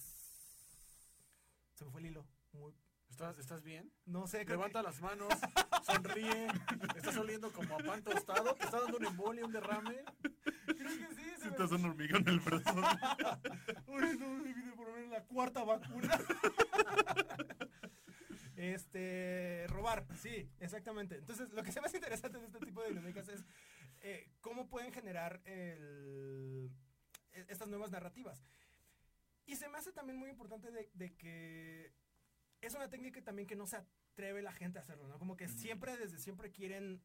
[1.75, 2.73] se me fue el hilo, muy
[3.13, 3.91] ¿Estás, ¿Estás bien?
[4.07, 5.31] no sé, que- Levanta las manos,
[5.83, 6.47] sonríe.
[6.95, 8.55] Estás oliendo como a pan tostado.
[8.55, 10.03] Te está dando un embolia, un derrame.
[10.65, 12.73] creo que sí, se me- hace un hormigón en el brazo.
[13.87, 16.19] Ay, no, me olvidé por poner la cuarta vacuna.
[18.55, 21.17] este, robar, sí, exactamente.
[21.17, 23.45] Entonces, lo que se me hace interesante de este tipo de dinámicas es
[24.01, 26.71] eh, cómo pueden generar el-
[27.31, 28.43] e- estas nuevas narrativas.
[29.45, 31.93] Y se me hace también muy importante de, de que
[32.67, 35.17] es una técnica también que no se atreve la gente a hacerlo, ¿no?
[35.19, 35.53] Como que Ujú.
[35.53, 37.01] siempre, desde siempre quieren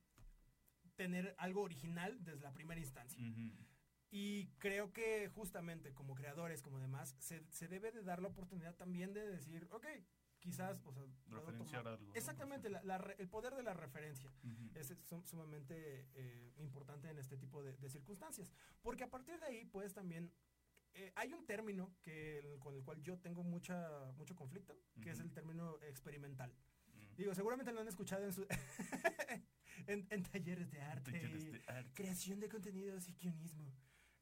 [0.97, 3.21] tener algo original desde la primera instancia.
[3.23, 3.53] Ujú.
[4.11, 8.75] Y creo que justamente como creadores, como demás, se, se debe de dar la oportunidad
[8.75, 9.87] también de decir, ok,
[10.39, 12.15] quizás, o sea, Referenciar algo.
[12.15, 14.71] Exactamente, la- la el poder de la referencia Ujú.
[14.75, 18.51] es sum- sumamente eh, importante en este tipo de, de circunstancias.
[18.83, 20.33] Porque a partir de ahí, pues también
[20.95, 25.11] eh, hay un término que, el- con el cual yo tengo mucha, mucho conflicto, que
[25.11, 26.53] es el término experimental.
[26.95, 27.17] Mm.
[27.17, 28.47] Digo, seguramente lo han escuchado en, su
[29.87, 31.13] en, en talleres de arte.
[31.13, 31.91] Talleres y- de arte.
[31.95, 33.73] creación de contenidos y guionismo.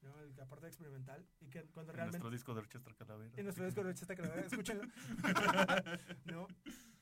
[0.03, 0.19] ¿no?
[0.21, 1.27] El- La parte experimental.
[1.41, 2.19] Y que cuando En realmente.
[2.19, 3.33] nuestro disco de Orchestra Calavera.
[3.37, 4.85] En nuestro disco de Chesta Calavera, escúchenlo.
[6.27, 6.47] ¿No?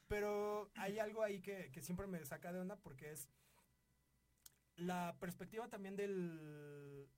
[0.08, 3.28] Pero hay algo ahí que, que siempre me saca de onda porque es
[4.76, 7.08] la perspectiva también del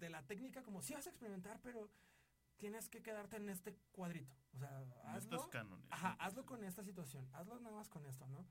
[0.00, 1.90] de la técnica, como si vas a experimentar, pero
[2.56, 4.34] tienes que quedarte en este cuadrito.
[4.54, 5.50] O sea, En estos hazlo.
[5.50, 5.86] cánones.
[5.90, 8.46] Ajá, hazlo con esta situación, hazlo nada más con esto, ¿no?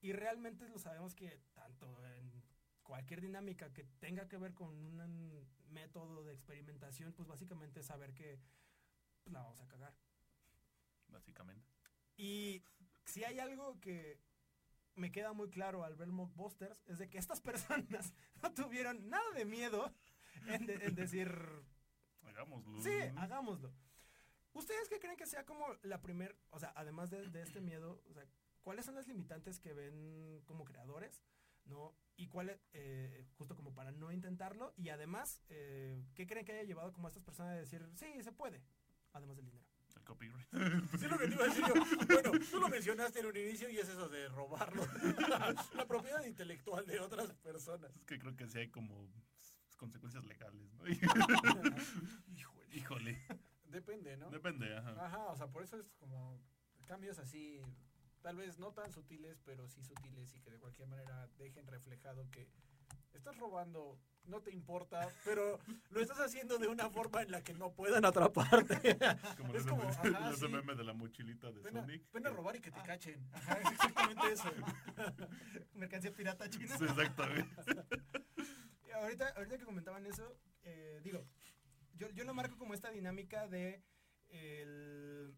[0.00, 2.42] Y realmente lo sabemos que tanto en
[2.82, 8.12] cualquier dinámica que tenga que ver con un método de experimentación, pues básicamente es saber
[8.14, 8.40] que
[9.22, 9.94] pues, la vamos a cagar.
[11.08, 11.68] Básicamente.
[12.16, 12.62] Y
[13.04, 14.20] si hay algo que
[14.94, 17.40] me queda muy claro al ver Mockbusters, es de que estas
[17.98, 19.92] personas no tuvieron nada de miedo
[20.48, 21.30] en, de- en decir,
[22.22, 22.80] Hagámoslo.
[22.82, 23.72] Sí, hagámoslo.
[24.52, 28.02] ¿Ustedes qué creen que sea como la primer, o sea, además de, de este miedo,
[28.08, 28.24] o sea,
[28.62, 31.22] cuáles son las limitantes que ven como creadores,
[31.64, 31.94] ¿no?
[32.16, 36.64] Y cuáles, eh, justo como para no intentarlo, y además, eh, ¿qué creen que haya
[36.64, 38.62] llevado como a estas personas a decir, sí, se puede,
[39.12, 39.64] además del dinero?
[39.96, 40.48] El copyright.
[41.00, 41.74] Sí, lo que te iba a decir yo.
[42.06, 44.82] Bueno, tú lo mencionaste en un inicio y es eso de robarlo.
[45.74, 47.94] La propiedad intelectual de otras personas.
[47.96, 49.08] Es que creo que sí hay como
[49.80, 50.86] consecuencias legales, ¿no?
[52.36, 52.66] Híjole.
[52.72, 53.18] Híjole.
[53.64, 54.30] Depende, ¿no?
[54.30, 55.06] Depende, ajá.
[55.06, 56.38] Ajá, o sea, por eso es como
[56.86, 57.60] cambios así,
[58.20, 62.28] tal vez no tan sutiles, pero sí sutiles y que de cualquier manera dejen reflejado
[62.30, 62.48] que
[63.14, 65.58] estás robando, no te importa, pero
[65.90, 68.96] lo estás haciendo de una forma en la que no puedan atraparte.
[69.38, 70.52] Como es ese como, meme- ajá, ese sí.
[70.52, 72.04] meme de la mochilita de Pena, Sonic.
[72.10, 72.84] pena que- robar y que te Ah.
[72.84, 73.28] cachen.
[73.32, 74.50] Ajá, es exactamente eso.
[75.74, 76.76] Mercancía pirata china.
[76.78, 77.54] Sí, exactamente.
[79.00, 81.24] Ahorita, ahorita que comentaban eso, eh, digo,
[81.94, 83.82] yo, yo lo marco como esta dinámica de
[84.28, 85.34] el-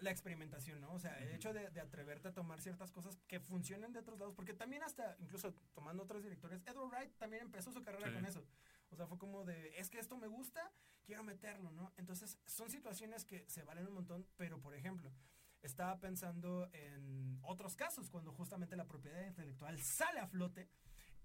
[0.00, 0.92] la experimentación, ¿no?
[0.94, 4.18] O sea, el hecho de, de atreverte a tomar ciertas cosas que funcionan de otros
[4.18, 8.14] lados, porque también hasta, incluso tomando otros directores, Edward Wright también empezó su carrera Sí.
[8.14, 8.46] con eso.
[8.90, 10.72] O sea, fue como de, es que esto me gusta,
[11.04, 11.92] quiero meterlo, ¿no?
[11.98, 15.12] Entonces, son situaciones que se valen un montón, pero por ejemplo,
[15.60, 20.70] estaba pensando en otros casos, cuando justamente la propiedad intelectual sale a flote,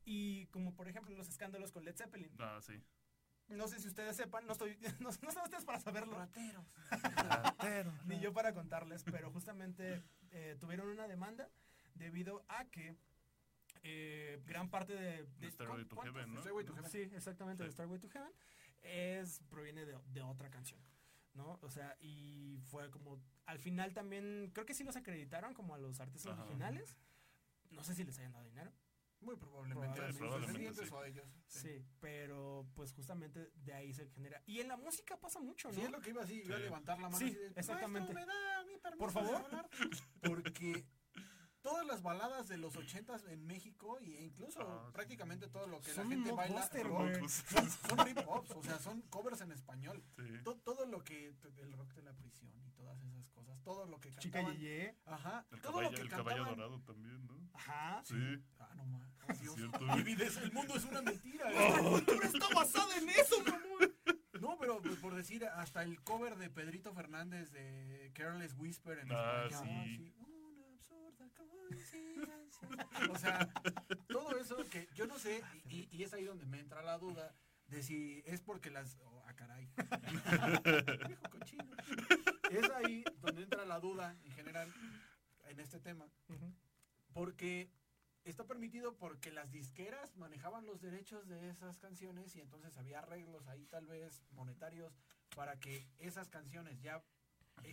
[0.06, 2.32] y como por ejemplo los escándalos con Led Zeppelin.
[2.39, 2.82] Ah, sí.
[3.48, 6.18] No sé si ustedes sepan, no estoy, no, no son ustedes para saberlo,
[6.89, 8.06] Rateros.
[8.06, 11.50] ni yo para contarles, pero justamente eh, tuvieron una demanda
[11.94, 12.96] debido a que
[13.84, 15.24] eh, gran parte de...
[15.39, 15.96] de Stairway to.
[16.02, 16.41] Heaven, ¿no?
[16.41, 16.89] Stairway to Heaven.
[16.89, 17.74] Sí, exactamente, de Sí.
[17.74, 18.32] Starway to Heaven
[18.82, 20.80] es, proviene de, de otra canción.
[21.36, 21.60] ¿no?
[21.62, 25.78] O sea, y fue como, al final también, creo que sí los acreditaron como a
[25.78, 26.44] los artistas Ajá.
[26.44, 26.96] originales.
[27.72, 28.72] No sé si les hayan dado dinero.
[29.21, 30.93] Muy probablemente, a sus Probablemente, descendientes sí.
[30.93, 31.28] o a ellos.
[31.47, 31.86] Sí.
[31.99, 34.41] pero pues justamente de ahí se genera.
[34.45, 35.73] Y en la música pasa mucho, ¿no?
[35.73, 36.63] Sí, es lo que iba así, iba a Sí.
[36.63, 37.17] levantar la mano.
[37.17, 38.13] Sí, así de, exactamente.
[38.13, 39.32] "Maestro, ¿me da mí permiso Por favor.
[39.32, 39.69] de hablar?"
[40.21, 40.86] Porque
[41.65, 44.91] todas las baladas de los ochentas en México e incluso Ah, sí.
[44.93, 48.51] prácticamente todo lo que Son la gente un baila blockbuster, rock, son, son rip ops,
[48.51, 50.04] o sea, son covers en español.
[50.15, 50.43] sí.
[50.43, 53.99] To- todo lo que el rock de la prisión y todas esas cosas, todo lo
[53.99, 54.58] que Chica cantaban.
[54.60, 54.95] Yeye.
[55.06, 56.56] Ajá, El todo caballo, lo que el caballo cantaban.
[56.58, 57.49] dorado también, ¿no?
[57.56, 58.01] Ajá.
[58.06, 58.15] Sí.
[58.60, 59.10] Ah, no más.
[59.28, 59.56] Oh, Dios.
[59.56, 59.80] cierto.
[59.80, 61.49] Mi el mundo es una mentira.
[61.51, 63.95] La cultura está basada en eso, mamón.
[64.39, 69.12] No, pero pues, por decir, hasta el cover de Pedrito Fernández de Careless Whisper en
[69.12, 69.63] Ah, español.
[69.88, 69.97] sí.
[69.97, 70.35] Coincidencia.
[73.10, 73.50] O sea,
[74.08, 77.36] todo eso que yo no sé, y, y es ahí donde me entra la duda
[77.67, 78.98] de si es porque las.
[79.06, 79.69] oh, ah, caray.
[81.08, 81.76] Viejo cochino.
[82.52, 84.74] Es ahí donde entra la duda en general
[85.48, 86.08] en este tema.
[87.13, 87.71] Porque
[88.24, 93.48] está permitido porque las disqueras manejaban los derechos de esas canciones y entonces había arreglos
[93.48, 94.98] ahí tal vez monetarios
[95.36, 97.04] para que esas canciones ya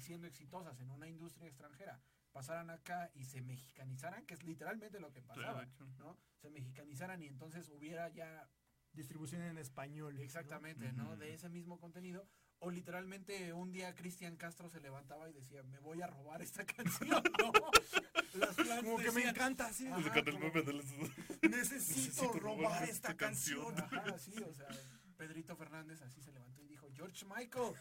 [0.01, 2.01] siendo exitosas en una industria extranjera
[2.33, 5.67] pasaran acá y se mexicanizaran, que es literalmente lo que pasaba.
[5.99, 6.17] ¿no?
[6.41, 8.49] Se mexicanizaran y entonces hubiera ya
[8.95, 10.19] Distribución en español.
[10.21, 11.17] exactamente, ¿no?
[11.17, 12.29] De ese mismo contenido.
[12.59, 16.65] O literalmente un día Cristian Castro se levantaba y decía, me voy a robar esta
[16.77, 17.53] canción, ¿no?
[18.35, 19.87] Las Como que me encanta, sí.
[19.89, 20.39] Ajá, como-
[21.43, 23.75] Necesito Necesito robar robar esta esta canción.
[23.75, 23.99] canción.
[24.01, 24.69] Ajá, sí, o sea,
[25.17, 27.73] Pedrito Fernández así se levantó y dijo, George Michael,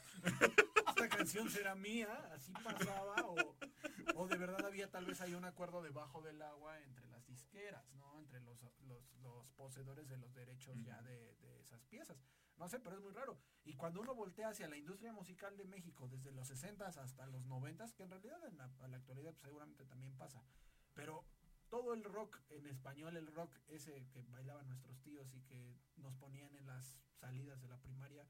[1.04, 3.16] esta canción será mía, así pasaba,
[4.16, 7.92] o, de verdad había tal vez ahí un acuerdo debajo del agua entre las disqueras,
[7.96, 8.20] ¿no?
[8.20, 9.02] Entre los, los,
[9.56, 12.18] poseedores de los derechos ya de, de esas piezas.
[12.58, 13.40] No sé, pero es muy raro.
[13.64, 17.46] Y cuando uno voltea hacia la industria musical de México, desde los 60 hasta los
[17.46, 20.44] 90, que en realidad en la actualidad pues, seguramente también pasa,
[20.94, 21.26] pero
[21.70, 26.16] todo el rock en español, el rock ese que bailaban nuestros tíos y que nos
[26.16, 28.28] ponían en las salidas de la primaria,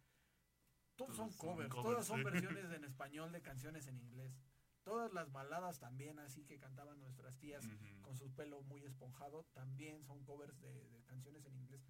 [0.95, 2.23] todos son covers, covers, todas son sí.
[2.23, 4.34] versiones en español de canciones en inglés.
[4.84, 7.67] Todas las baladas también así que cantaban nuestras tías
[8.01, 11.82] con su pelo muy esponjado también son covers de, de canciones en inglés.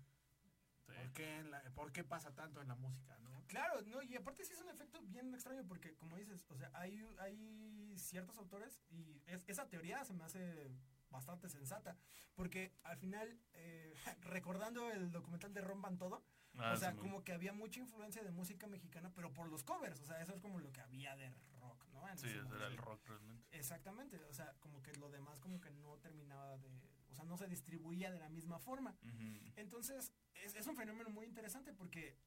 [0.86, 0.94] Sí.
[0.94, 3.32] ¿Por, qué en la- ¿Por qué pasa tanto en la música, no?
[3.48, 6.70] Claro, no, y aparte sí es un efecto bien extraño porque, como dices, o sea,
[6.74, 10.70] hay, hay ciertos autores y es- esa teoría se me hace
[11.12, 11.98] bastante sensata,
[12.36, 16.24] porque al final, eh, recordando el documental de Rompan Todo,
[16.58, 20.02] Ah, o sea, como que había mucha influencia de música mexicana, pero por los covers,
[20.02, 22.06] o sea, eso es como lo que había de rock, ¿no?
[22.10, 23.48] En Sí, ese era el rock realmente.
[23.58, 26.70] Exactamente, o sea, como que lo demás como que no terminaba de,
[27.10, 28.98] o sea, no se distribuía de la misma forma.
[29.56, 32.18] Entonces, es, es un fenómeno muy interesante porque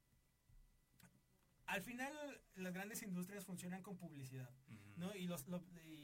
[1.66, 2.12] al final
[2.54, 4.50] las grandes industrias funcionan con publicidad.
[4.96, 5.14] ¿no?
[5.14, 6.03] Y, los, lo- y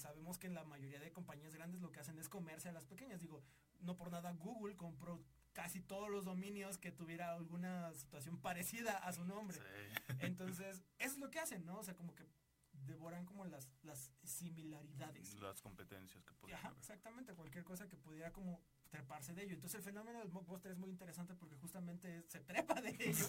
[0.00, 3.20] sabemos que la mayoría de compañías grandes lo que hacen es comerse a las pequeñas.
[3.20, 3.42] Digo,
[3.80, 9.12] no por nada Google compró casi todos los dominios que tuviera alguna situación parecida a
[9.12, 9.58] su nombre.
[9.58, 10.14] Sí.
[10.20, 11.78] Entonces, eso es lo que hacen, ¿no?
[11.78, 12.26] O sea, como que
[12.72, 15.34] devoran como las, las similaridades.
[15.40, 16.78] Las competencias que podían Ajá, haber.
[16.78, 19.54] exactamente, cualquier cosa que pudiera como treparse de ello.
[19.54, 23.26] Entonces el fenómeno del mockbuster es muy interesante porque justamente se trepa de ello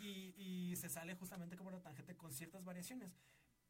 [0.00, 0.34] y,
[0.70, 3.16] y se sale justamente como la tangente con ciertas variaciones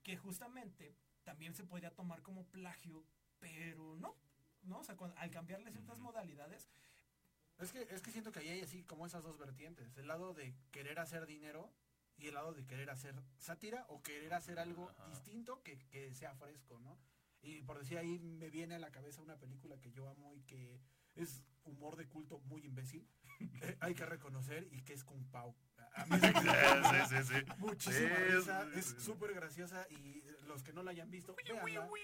[0.05, 3.05] que justamente también se podría tomar como plagio,
[3.41, 4.15] pero no,
[4.63, 4.79] ¿no?
[4.79, 6.71] O sea, cuando- al cambiarle ciertas modalidades,
[7.59, 9.97] Es que, es que siento que ahí hay así como esas dos vertientes.
[9.97, 11.73] El lado de querer hacer dinero
[12.17, 16.35] y el lado de querer hacer sátira o querer hacer algo distinto que, que sea
[16.35, 16.99] fresco, ¿no?
[17.43, 20.43] Y por decir ahí me viene a la cabeza una película que yo amo y
[20.43, 20.81] que
[21.15, 23.09] es humor de culto muy imbécil.
[23.39, 23.39] que
[23.81, 25.55] hay que reconocer y que es Kung Pao.
[25.95, 27.45] A- mí Sí, sí, sí.
[27.59, 28.95] muchísima Sí, risa, sí, es sí.
[29.01, 31.63] súper graciosa y los que no la hayan visto, véanla.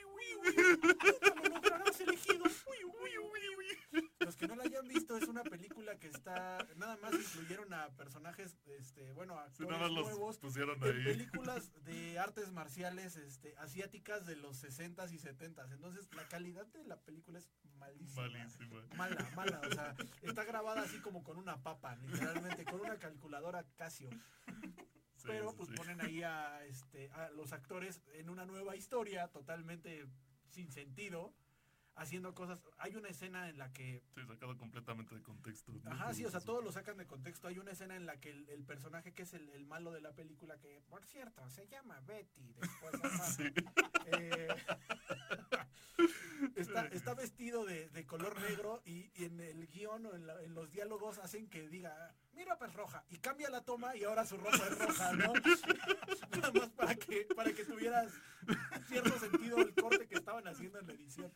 [4.21, 7.89] Los que no la hayan visto es una película que está nada más incluyeron a
[7.97, 11.05] personajes este bueno a actores nada los nuevos pusieron en ahí.
[11.05, 15.73] películas de artes marciales este asiáticas de los 60s y 70s.
[15.73, 17.49] Entonces la calidad de la película es
[17.79, 18.29] malísima.
[18.29, 18.83] Malísima.
[18.97, 23.65] Mala, mala, o sea, está grabada así como con una papa, literalmente, con una calculadora
[23.81, 24.11] Casio.
[25.17, 25.75] Sí, Pero pues sí.
[25.75, 30.07] ponen ahí a, este, a los actores en una nueva historia totalmente
[30.49, 31.35] sin sentido,
[31.95, 32.59] haciendo cosas.
[32.79, 35.73] Hay una escena en la que Sí, sacado completamente de contexto.
[35.73, 35.91] ¿no?
[35.93, 37.49] Ajá, sí, o sea, Todo todos lo sacan de contexto.
[37.49, 40.01] Hay una escena en la que el, el personaje que es el, el malo de
[40.01, 42.93] la película, que por cierto se llama Betty, después
[43.37, 43.45] Sí.
[44.07, 44.49] eh,
[46.57, 50.27] está está, está vestido de, de color negro y, y en el guion o en,
[50.27, 53.95] la- en los diálogos hacen que diga, mi ropa es roja, y cambia la toma
[53.95, 55.33] y ahora su ropa es roja, ¿no?
[56.41, 58.11] Nada más para que, para que tuvieras
[58.89, 61.31] cierto sentido el corte que estaban haciendo en la edición.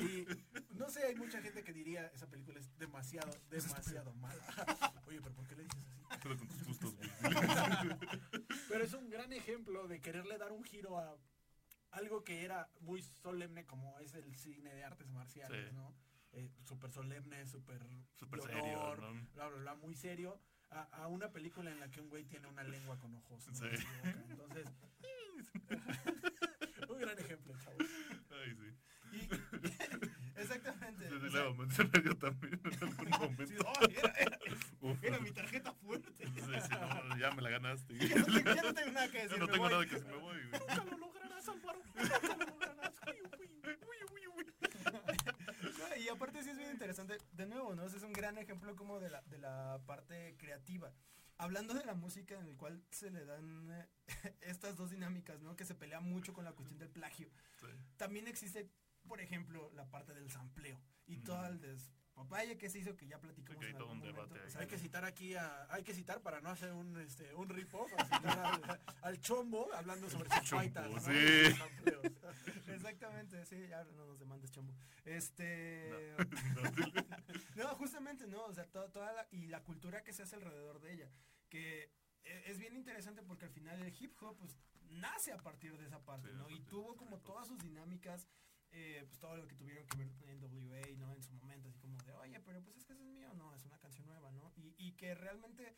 [0.00, 0.26] Y
[0.74, 4.42] no sé, hay mucha gente que diría, esa película es demasiado, demasiado mala.
[5.06, 6.20] Oye, pero ¿por qué le dices así?
[6.20, 7.08] Solo con tus gustos, güey.
[8.68, 11.16] Pero es un gran ejemplo de quererle dar un giro a
[11.92, 15.74] algo que era muy solemne como es el cine de artes marciales, Sí.
[15.76, 15.94] ¿no?
[16.32, 19.12] Eh, súper solemne, súper de serio, ¿no?
[19.34, 20.40] bla, bla, bla, muy serio,
[20.70, 23.48] a, a una película en la que un güey tiene una lengua con ojos.
[23.48, 23.54] ¿no?
[23.54, 23.66] Sí.
[24.30, 24.66] Entonces,
[26.88, 27.78] un gran ejemplo, chavos.
[28.30, 28.76] Ay, sí.
[29.12, 29.28] Y-
[30.40, 31.08] exactamente.
[31.08, 33.72] Sí, o sí, sea, a mencionar yo también en algún sí, momento.
[33.80, 34.38] ay, era, era-
[34.80, 35.02] Uf.
[35.04, 36.12] era mi tarjeta fuerte.
[36.16, 36.40] Sí, sí,
[36.70, 37.94] no, ya me la ganaste.
[37.98, 39.38] Ya no tengo, ya no tengo nada que decir.
[39.38, 39.72] no me tengo voy.
[39.72, 40.60] nada que decir, me voy, güey.
[40.60, 41.82] Nunca lo lograrás, Álvaro.
[41.96, 42.94] Nunca lo lograrás.
[43.06, 43.16] Uy,
[43.66, 43.76] uy,
[44.12, 44.46] uy, uy, uy.
[45.78, 47.84] No, y aparte sí es bien interesante, de nuevo, ¿no?
[47.84, 50.92] Ese es un gran ejemplo como de la, de la parte creativa.
[51.36, 53.88] Hablando de la música en el cual se le dan eh,
[54.42, 55.56] estas dos dinámicas, ¿no?
[55.56, 57.30] Que se pelea mucho con la cuestión del plagio.
[57.60, 57.66] Sí.
[57.96, 58.68] También existe,
[59.08, 61.24] por ejemplo, la parte del sampleo y Mm.
[61.24, 64.22] todo el despapalle que se hizo que ya platicamos en todo algún un momento.
[64.34, 64.46] debate ahí.
[64.46, 67.34] O sea, Hay que citar aquí a, hay que citar para no hacer un este
[67.34, 71.00] un rip-off, a citar al, al chombo hablando sobre sus ¿no?
[71.00, 71.54] sí.
[72.74, 74.74] Exactamente, sí, ya no nos demandes, chombo.
[75.04, 76.14] Este.
[77.56, 77.64] No.
[77.64, 78.44] No, justamente, ¿no?
[78.44, 81.10] O sea, to- toda la, y la cultura que se hace alrededor de ella.
[81.48, 81.92] Que
[82.24, 84.56] e- es bien interesante porque al final el hip hop, pues,
[84.90, 86.48] nace a partir de esa parte, Sí, ¿no?
[86.50, 88.28] Y tuvo como todas sus dinámicas,
[88.72, 91.12] eh, pues todo lo que tuvieron que ver en WA, ¿no?
[91.14, 93.54] En su momento, así como de, oye, pero pues es que eso es mío, no,
[93.54, 94.52] es una canción nueva, ¿no?
[94.56, 95.76] Y, y que realmente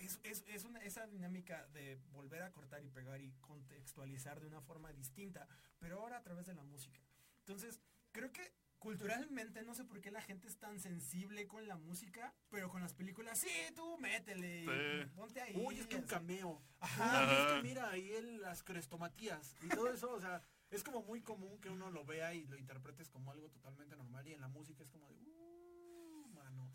[0.00, 4.46] es, es, es una, esa dinámica de volver a cortar y pegar y contextualizar de
[4.46, 5.46] una forma distinta,
[5.78, 7.00] pero ahora a través de la música.
[7.40, 7.80] Entonces,
[8.12, 12.32] creo que culturalmente no sé por qué la gente es tan sensible con la música,
[12.48, 15.10] pero con las películas, sí, tú métele, Sí.
[15.16, 15.54] ponte ahí.
[15.56, 16.62] Uy, es que un cameo.
[16.78, 17.24] Ajá.
[17.26, 17.56] Uy, es Ajá.
[17.56, 21.58] que mira ahí el, las crestomatías y todo eso, o sea, es como muy común
[21.60, 24.82] que uno lo vea y lo interpretes como algo totalmente normal y en la música
[24.84, 26.70] es como de, uh, mano.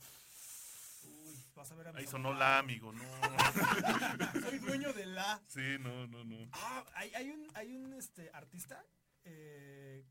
[1.05, 3.04] Uy, Vas a ver a mis Ahí sonó la, amigo, no.
[4.42, 5.42] Soy dueño de la.
[5.48, 6.50] Sí, no, no, no.
[6.52, 8.84] Ah, hay, hay un, hay un este, artista,
[9.24, 10.04] eh,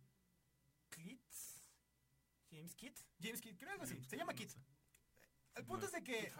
[2.52, 4.52] James Kitt, James Kitt, creo algo así, se llama Kitt.
[5.54, 6.36] El punto es de que, Kit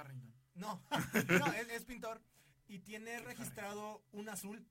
[0.54, 0.84] no,
[1.28, 2.22] no, es, es pintor
[2.68, 4.66] y tiene registrado un azul.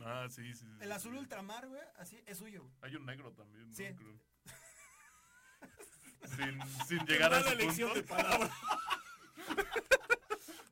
[0.00, 0.60] Ah, sí, sí.
[0.60, 0.92] sí, El sí.
[0.92, 2.74] azul ultramar, güey, así, es suyo, güey.
[2.82, 3.74] Hay un negro también, ¿no?
[3.74, 3.84] Sí.
[3.94, 4.20] Creo.
[6.36, 7.94] Sin, sin llegar a ese punto.
[7.94, 8.50] de palabras.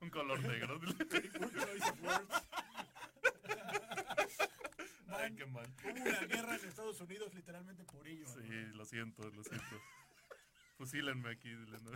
[0.01, 0.81] Un color negro.
[5.09, 5.67] Ay, qué mal.
[5.85, 8.27] Hubo una guerra en Estados Unidos literalmente por ello.
[8.27, 8.77] Sí, ¿no?
[8.77, 9.81] lo siento, lo siento.
[10.77, 11.93] Fusílenme aquí, dile, ¿no?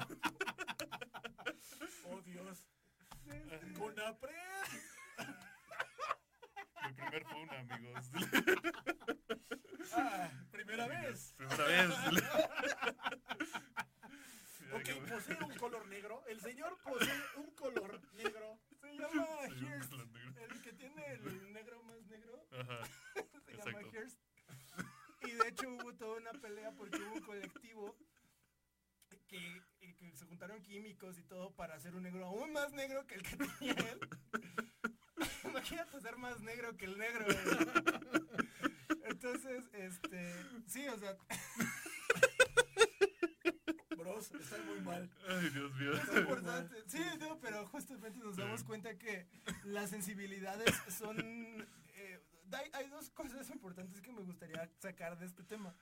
[2.08, 2.68] Oh, Dios.
[3.76, 4.34] Conapred.
[6.86, 8.10] Mi primer fun, amigos.
[9.92, 11.34] Ah, primera vez.
[11.36, 11.90] Primera vez.
[14.76, 16.22] Ok, posee un color negro.
[16.28, 18.58] El señor posee un color negro.
[18.80, 19.92] Se llama Sí, Hearst.
[19.92, 22.80] El que tiene el negro más negro Ajá.
[23.46, 23.80] se llama.
[23.92, 24.18] Hearst.
[25.22, 27.96] Y de hecho hubo toda una pelea porque hubo un colectivo
[29.26, 33.16] que, que se juntaron químicos y todo para hacer un negro aún más negro que
[33.16, 34.00] el que tenía él.
[35.44, 37.24] Imagínate ser más negro que el negro.
[37.24, 38.22] güey.
[39.04, 40.32] Entonces, este,
[40.66, 41.16] sí, o sea,
[44.18, 45.10] Están muy mal.
[45.28, 45.92] Ay, Dios mío.
[45.94, 46.76] es importante.
[46.86, 49.26] Sí, no, pero justamente nos damos cuenta que
[49.64, 51.18] las sensibilidades son...
[51.94, 52.20] eh,
[52.52, 55.74] hay, hay dos cosas importantes que me gustaría sacar de este tema.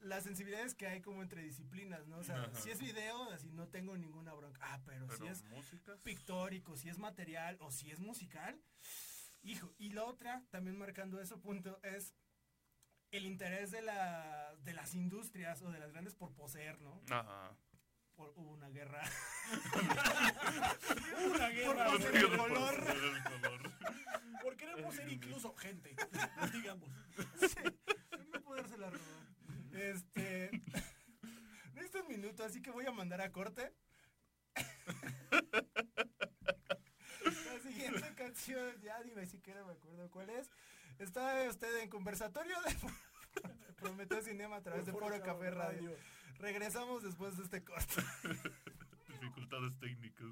[0.00, 2.18] Las sensibilidades que hay como entre disciplinas, ¿no?
[2.18, 2.54] O sea, Ajá.
[2.60, 4.60] si es video, así no tengo ninguna bronca.
[4.62, 5.98] Ah, pero, Pero si es músicas.
[6.00, 8.60] pictórico, si es material o si es musical.
[9.42, 12.14] Hijo, y la otra, también marcando ese punto, es
[13.16, 17.00] el interés de, la, de las industrias o de las grandes por poseer, ¿no?
[17.10, 17.56] Ajá.
[18.16, 19.02] Por, hubo una guerra.
[21.34, 21.86] Una guerra.
[21.86, 22.84] Por por el color.
[22.84, 23.72] Por el color.
[24.42, 25.96] Por queremos ser incluso gente.
[26.52, 26.88] Digamos.
[28.32, 29.24] no podérsela robar.
[29.72, 30.50] Este.
[31.74, 33.72] Necesito un minuto, así que voy a mandar a corte.
[37.24, 40.50] La siguiente canción, ya dime siquiera me acuerdo cuál es.
[40.98, 42.76] Está usted en conversatorio de
[43.80, 45.90] Prometeo Cinema a través de Foro Café Café Radio.
[45.90, 45.96] Radio.
[46.38, 48.02] Regresamos después de este corte.
[49.08, 50.26] Dificultades técnicas.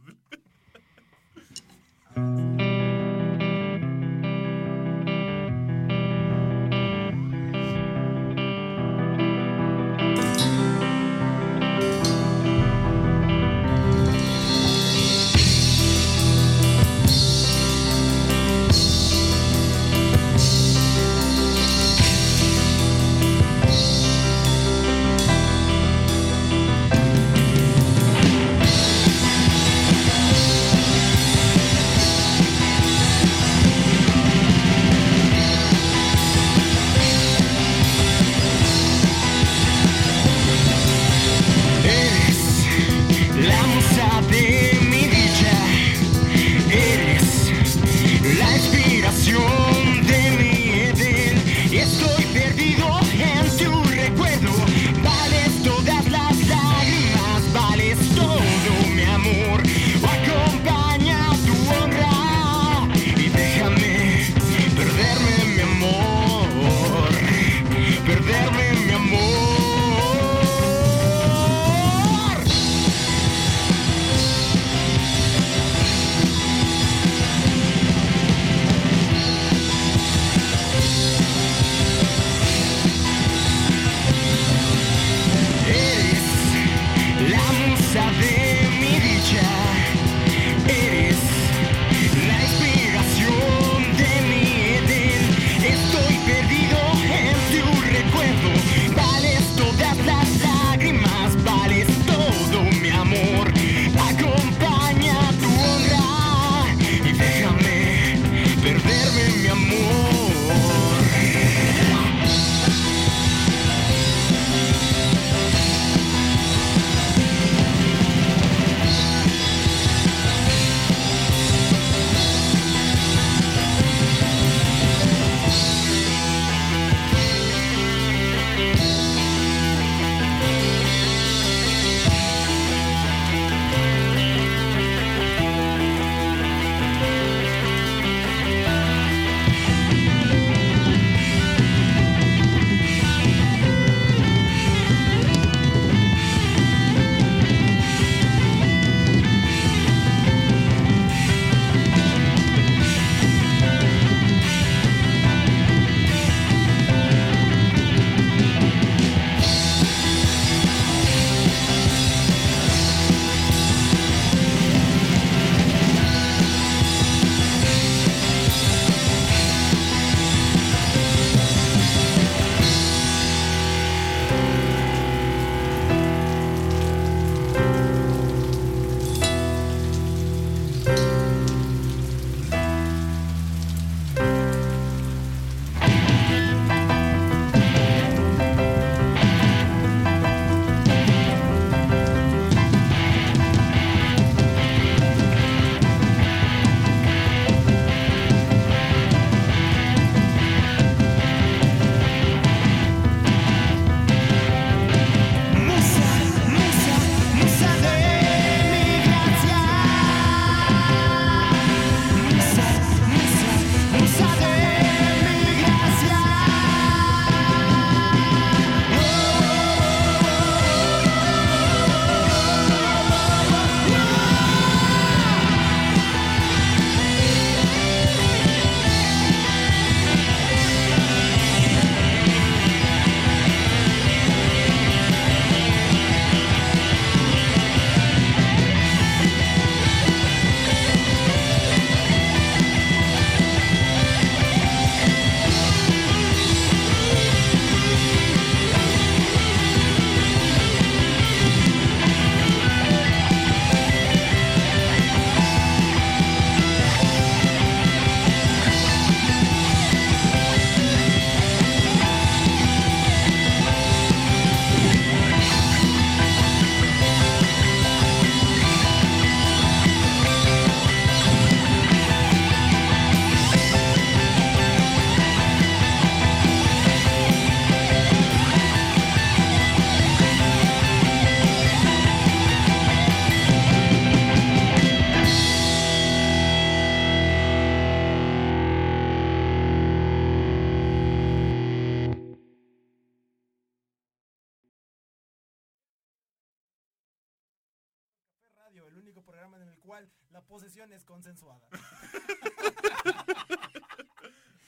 [301.03, 301.61] Es consensuada.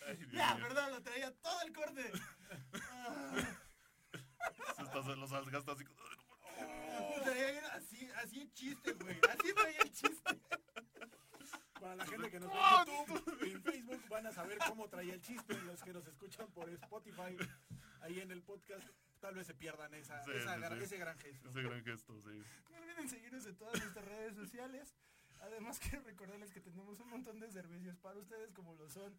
[0.07, 2.11] Ay, ya, perdón, lo traía todo el corte.
[5.05, 5.85] Se los gasta así.
[7.72, 9.18] así, así el chiste, güey.
[9.30, 10.41] Así traía el chiste.
[11.80, 14.89] Para la gente que nos ve en YouTube y en Facebook van a saber cómo
[14.89, 15.55] traía el chiste.
[15.62, 17.37] Los que nos escuchan por Spotify,
[18.01, 18.87] ahí en el podcast,
[19.20, 20.85] tal vez se pierdan esa, Sí, esa sí, gran- sí.
[20.85, 21.49] ese gran gesto.
[21.49, 22.43] Ese gran gesto, sí.
[22.70, 24.95] No olviden seguirnos en todas nuestras redes sociales.
[25.41, 29.18] Además, quiero recordarles que tenemos un montón de servicios para ustedes, como lo son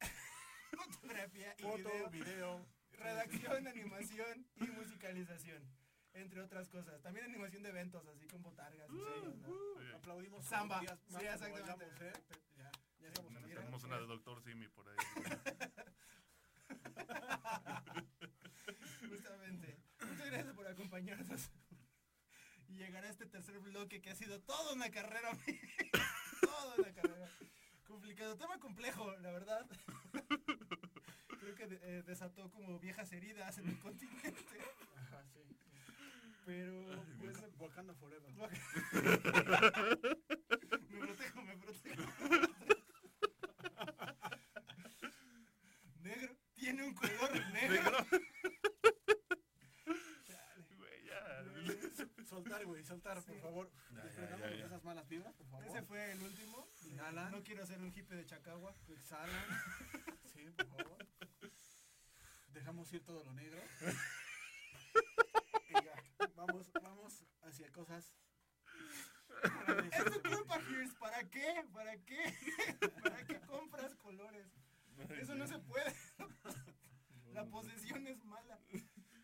[0.92, 2.66] fotografía y Foto, video, video.
[2.92, 5.62] redacción, animación y musicalización,
[6.12, 7.00] entre otras cosas.
[7.02, 8.88] También animación de eventos, así con botargas.
[8.90, 9.04] ¿no?
[9.78, 9.92] Sí.
[9.94, 10.80] Aplaudimos Samba.
[10.80, 12.08] días más Sí, exactamente.
[12.08, 12.12] ¿eh?
[12.56, 12.70] Ya,
[13.00, 13.54] ya estamos aire.
[13.54, 14.96] Tenemos una de Doctor Simi por ahí.
[19.08, 19.78] Justamente.
[20.00, 21.50] Muchas gracias por acompañarnos.
[22.68, 25.30] Y llegar a este tercer bloque que ha sido toda una carrera.
[26.40, 27.30] toda una carrera.
[27.86, 28.36] Complicado.
[28.36, 29.66] Tema complejo, la verdad.
[31.40, 34.60] Creo que eh, desató como viejas heridas en el continente.
[34.96, 35.40] Ajá, sí.
[36.44, 36.84] Pero,
[37.18, 38.30] pues, Wakanda Forever.
[40.88, 42.02] me protejo, me protejo.
[46.00, 46.36] Negro.
[46.54, 48.06] Tiene un color negro.
[50.76, 51.44] Güey, ya.
[52.48, 53.32] Soltar, güey, soltar, Sí.
[53.32, 53.70] por favor.
[53.90, 54.66] Ya, ya, Desprendamos ya, ya.
[54.66, 55.66] esas malas vibras, por favor.
[55.66, 56.68] Ese fue el último.
[56.84, 57.32] Inhalan.
[57.32, 58.74] No quiero ser un hippie de Chacagua.
[58.88, 59.44] Exhalan.
[60.38, 61.06] Sí, por favor.
[62.52, 63.60] Dejamos ir todo lo negro.
[66.36, 68.14] Vamos, vamos hacia cosas.
[69.92, 70.94] Es tu culpa, Pierce.
[70.98, 71.64] ¿Para qué?
[71.72, 72.34] ¿Para qué?
[73.02, 74.46] ¿Para qué compras colores?
[75.20, 75.92] Eso no se puede.
[77.32, 78.60] La posesión es mala.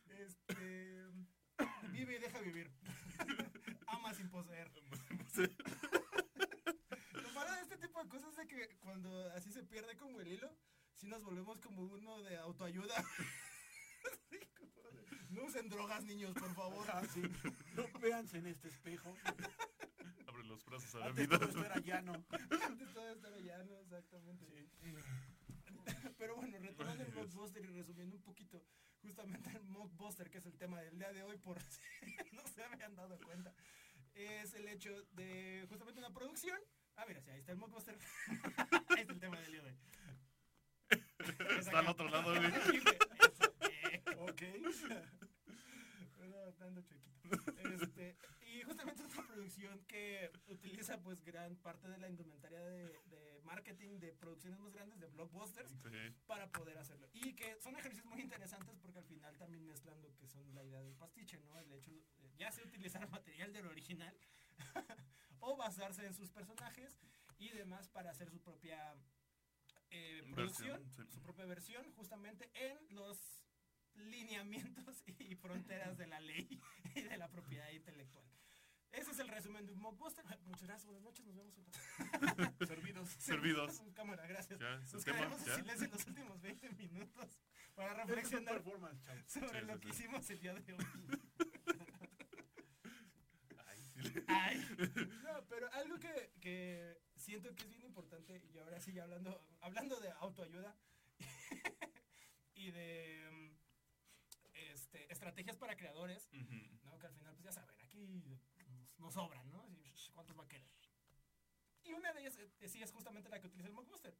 [0.08, 1.04] Este.
[1.92, 2.70] Vive y deja vivir.
[4.16, 4.70] Sin poseer.
[7.12, 10.20] Lo malo de este tipo de cosas es de que cuando así se pierde como
[10.20, 10.50] el hilo,
[10.94, 12.94] si nos volvemos como uno de autoayuda.
[15.30, 16.86] No usen drogas, niños, por favor.
[16.92, 17.20] Ah, sí.
[17.74, 19.16] No véanse en este espejo.
[20.28, 21.38] Abre los brazos a la Antes vida.
[21.38, 22.24] todo esto era llano.
[22.64, 24.46] Antes todo estaba llano, exactamente.
[24.80, 24.94] Sí.
[26.18, 28.62] Pero bueno, retomando el mockbuster y resumiendo un poquito,
[29.02, 31.80] justamente el mockbuster, que es el tema del día de hoy, por si
[32.32, 33.52] no se habían dado cuenta,
[34.14, 36.58] es el hecho de justamente una producción.
[36.96, 37.98] Ah, mira, sí, ahí está el mockbuster.
[38.90, 39.78] ahí está el tema del día de hoy.
[41.58, 42.46] Está al otro lado, güey.
[42.54, 44.02] Eso, eh.
[44.18, 44.42] Ok.
[46.32, 47.10] Chuequito.
[47.74, 53.00] Este, y justamente es una producción que utiliza pues gran parte de la indumentaria de,
[53.06, 56.14] de marketing de producciones más grandes, de blockbusters, Sí.
[56.26, 57.08] para poder hacerlo.
[57.12, 60.62] Y que son ejercicios muy interesantes porque al final también mezclan lo que son la
[60.64, 61.58] idea del pastiche, ¿no?
[61.58, 64.14] El hecho, eh, ya sea utilizar material del original
[65.40, 66.98] o basarse en sus personajes
[67.38, 68.94] y demás para hacer su propia
[69.90, 71.12] eh, producción, Versión, sí.
[71.12, 73.43] su propia versión, justamente en los
[73.96, 76.60] lineamientos y fronteras de la ley
[76.94, 78.24] y de la propiedad intelectual.
[78.92, 80.24] Ese es el resumen de un mockbuster.
[80.44, 81.58] Muchas gracias, buenas noches, nos vemos.
[81.58, 83.08] otra- Servidos.
[83.18, 83.82] Servidos.
[83.94, 84.60] Cámara, gracias.
[84.60, 87.40] Ya, Nos quedaremos en silencio en los últimos 20 minutos
[87.74, 88.92] para reflexionar sobre
[89.26, 90.02] Sí, lo sí, que sí.
[90.04, 90.78] hicimos el día de hoy.
[93.66, 94.02] Ay, sí.
[94.28, 94.64] Ay.
[95.24, 99.44] No, pero algo que, que siento que es bien importante, y ahora sí, ya hablando,
[99.60, 100.76] hablando de autoayuda
[102.54, 103.43] y de mm,
[104.94, 106.28] este, estrategias para creadores.
[106.84, 106.98] ¿no?
[106.98, 108.38] Que al final, pues ya saben, aquí nos,
[108.98, 109.64] nos sobran, ¿no?
[110.12, 110.68] ¿Cuántos va a querer?
[111.82, 114.16] Y una de ellas, eh, sí, es justamente la que utiliza el Mockbuster.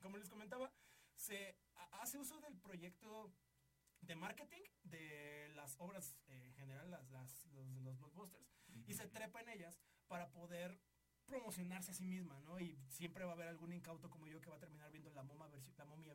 [0.00, 0.72] Como les comentaba,
[1.16, 3.34] se ha- hace uso del proyecto
[4.00, 8.46] de marketing de las obras eh, en general, las, las- los, los blockbusters,
[8.86, 10.80] y se trepa en ellas para poder
[11.26, 12.58] promocionarse a sí misma, ¿no?
[12.60, 15.22] Y siempre va a haber algún incauto como yo que va a terminar viendo la,
[15.22, 16.14] moma la momia.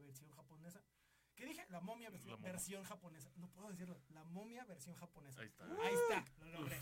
[1.36, 1.66] ¿Qué dije?
[1.70, 2.52] La momia versión, La momia.
[2.52, 3.32] versión japonesa.
[3.38, 4.00] No puedo decirlo.
[4.10, 5.42] La momia versión japonesa.
[5.42, 5.66] Ahí está.
[5.66, 6.78] Ahí está, lo logré.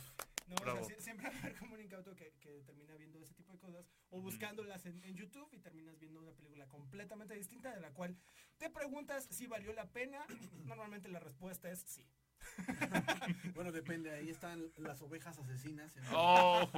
[0.48, 3.34] No, o sea, siempre va a haber como un incauto que, que termina viendo ese
[3.34, 7.74] tipo de cosas o buscándolas en, en YouTube y terminas viendo una película completamente distinta
[7.74, 8.18] de la cual
[8.58, 10.26] te preguntas si valió la pena.
[10.66, 12.06] Normalmente la respuesta es sí.
[13.56, 14.12] Bueno, depende.
[14.12, 16.70] Ahí están las ovejas asesinas en, Oh,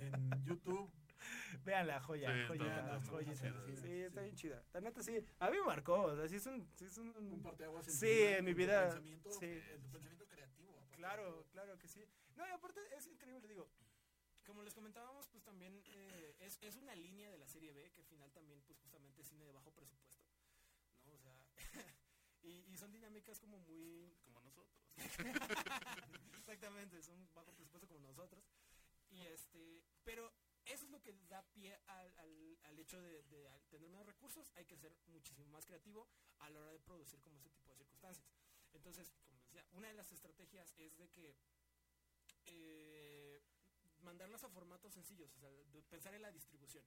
[0.00, 0.90] en YouTube.
[1.64, 3.92] Vean la joya, Sí, está- las chida, Sí, sí.
[4.02, 4.64] está bien chida.
[4.72, 6.68] La neta sí, a mí me marcó, o sea, sí es un...
[6.76, 9.60] Sí, es un, Un parteaguas en Sí, vida, en mi tu vida, pensamiento, sí.
[9.60, 10.72] Tu pensamiento creativo.
[10.78, 12.04] aparte Claro, claro que sí.
[12.36, 13.68] No, y aparte es increíble, digo.
[14.46, 18.00] Como les comentábamos, pues también eh, es, es una línea de la serie B que
[18.00, 20.24] al final también, pues justamente es cine de bajo presupuesto.
[21.04, 21.12] ¿No?
[21.12, 21.36] O sea,
[22.42, 24.16] y, y son dinámicas como muy.
[24.24, 24.80] como nosotros.
[26.38, 28.42] Exactamente, son bajo presupuesto como nosotros.
[29.10, 30.32] Y este, pero
[30.68, 34.06] eso es lo que da pie al, al- al hecho de, de al tener menos
[34.06, 36.08] recursos, hay que ser muchísimo más creativo
[36.38, 38.26] a la hora de producir como ese tipo de circunstancias.
[38.72, 41.34] Entonces, como decía, una de las estrategias es de que
[42.46, 43.40] eh,
[44.00, 45.50] mandarlas a formatos sencillos, o sea,
[45.88, 46.84] pensar en la distribución.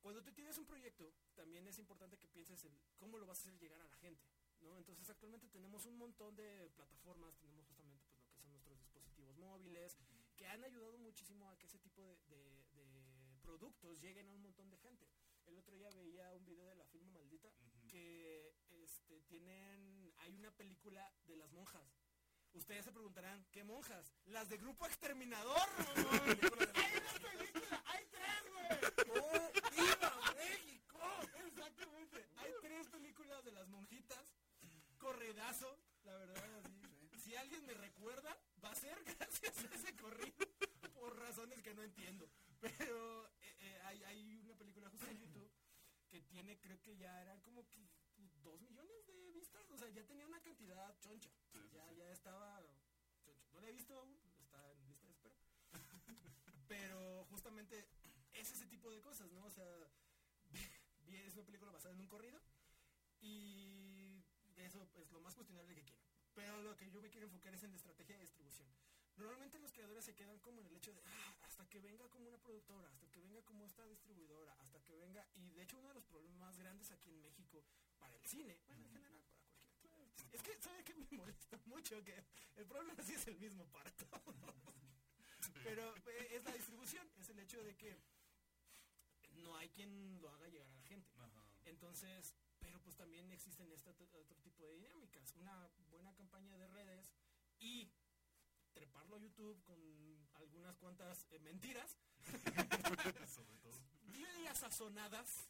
[0.00, 3.42] Cuando tú tienes un proyecto, también es importante que pienses en cómo lo vas a
[3.42, 4.24] hacer llegar a la gente.
[4.60, 4.76] ¿no?
[4.78, 9.36] Entonces actualmente tenemos un montón de plataformas, tenemos justamente pues, lo que son nuestros dispositivos
[9.36, 9.96] móviles,
[10.36, 12.59] que han ayudado muchísimo a que ese tipo de
[13.50, 15.08] productos lleguen a un montón de gente.
[15.46, 17.50] El otro día veía un video de la Filma Maldita
[17.88, 21.82] que este, tienen, hay una película de las monjas.
[22.52, 24.14] Ustedes se preguntarán, ¿qué monjas?
[24.26, 25.68] Las de Grupo Exterminador.
[25.78, 26.20] mamón.
[26.76, 29.18] hay una película, hay tres, güey.
[29.18, 31.00] ¡Oh, ¡Viva México!
[31.44, 32.26] Exactamente.
[32.36, 34.32] Hay tres películas de las monjitas.
[34.96, 36.62] Corredazo, la verdad.
[36.64, 37.18] así.
[37.18, 40.46] Si alguien me recuerda, va a ser gracias a ese corrido.
[40.94, 42.30] Por razones que no entiendo.
[42.60, 45.50] Pero eh, eh, hay, hay una película justo en YouTube
[46.10, 47.86] que tiene, creo que ya eran como que
[48.42, 49.68] dos millones de vistas.
[49.70, 51.30] O sea, ya tenía una cantidad choncha.
[51.52, 51.96] Sí, ya, sí.
[51.96, 52.62] ya estaba
[53.24, 53.46] choncha.
[53.52, 55.36] No la he visto aún, está en lista de espera.
[56.68, 57.88] Pero justamente
[58.32, 59.44] es ese tipo de cosas, ¿no?
[59.44, 59.66] O sea,
[61.06, 62.40] vi- es una película basada en un corrido
[63.20, 64.22] y
[64.56, 66.00] eso es lo más cuestionable que quiero.
[66.34, 68.68] Pero lo que yo me quiero enfocar es en la estrategia de distribución.
[69.20, 72.26] Normalmente los creadores se quedan como en el hecho de "Ah, hasta que venga como
[72.28, 75.26] una productora, hasta que venga como esta distribuidora, hasta que venga.
[75.34, 77.62] Y de hecho, uno de los problemas más grandes aquí en México
[77.98, 79.12] para el cine, bueno, en general
[79.82, 80.00] para cualquier
[80.32, 82.02] es que, ¿sabe qué me molesta mucho?
[82.02, 82.24] Que
[82.56, 84.34] el problema sí es el mismo para todos.
[85.62, 87.98] Pero eh, es la distribución, es el hecho de que
[89.32, 91.10] no hay quien lo haga llegar a la gente.
[91.66, 95.34] Entonces, pero pues también existen este otro tipo de dinámicas.
[95.34, 97.12] Una buena campaña de redes
[97.58, 97.92] y
[98.72, 99.78] treparlo a YouTube con
[100.34, 101.96] algunas cuantas eh, mentiras,
[103.34, 103.72] Sobre todo.
[104.12, 105.48] yo diría sazonadas,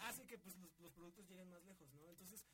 [0.00, 2.08] hace que pues los, los productos lleguen más lejos, ¿no?
[2.08, 2.44] Entonces,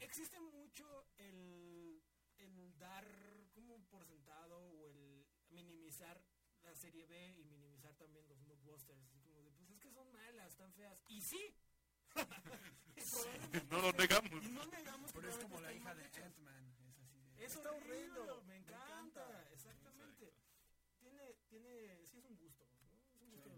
[0.00, 2.02] existe mucho el,
[2.38, 3.06] el dar
[3.52, 6.20] como por sentado o el minimizar
[6.62, 10.10] la serie B y minimizar también los mockbusters, así como de, pues es que son
[10.12, 10.98] malas, están feas.
[11.08, 11.54] Y sí.
[13.70, 14.30] No lo negamos.
[14.42, 16.04] Y no negamos Pero es como la hija de.
[16.04, 16.53] Ant-Man.
[17.44, 18.42] Es Está horrible, horrendo.
[18.44, 20.32] me encanta, exactamente.
[20.98, 22.78] Tiene, tiene, sí es un gusto, ¿no?
[23.14, 23.50] Es un gusto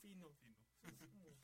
[0.00, 0.28] Fino.
[0.82, 1.36] es como, como,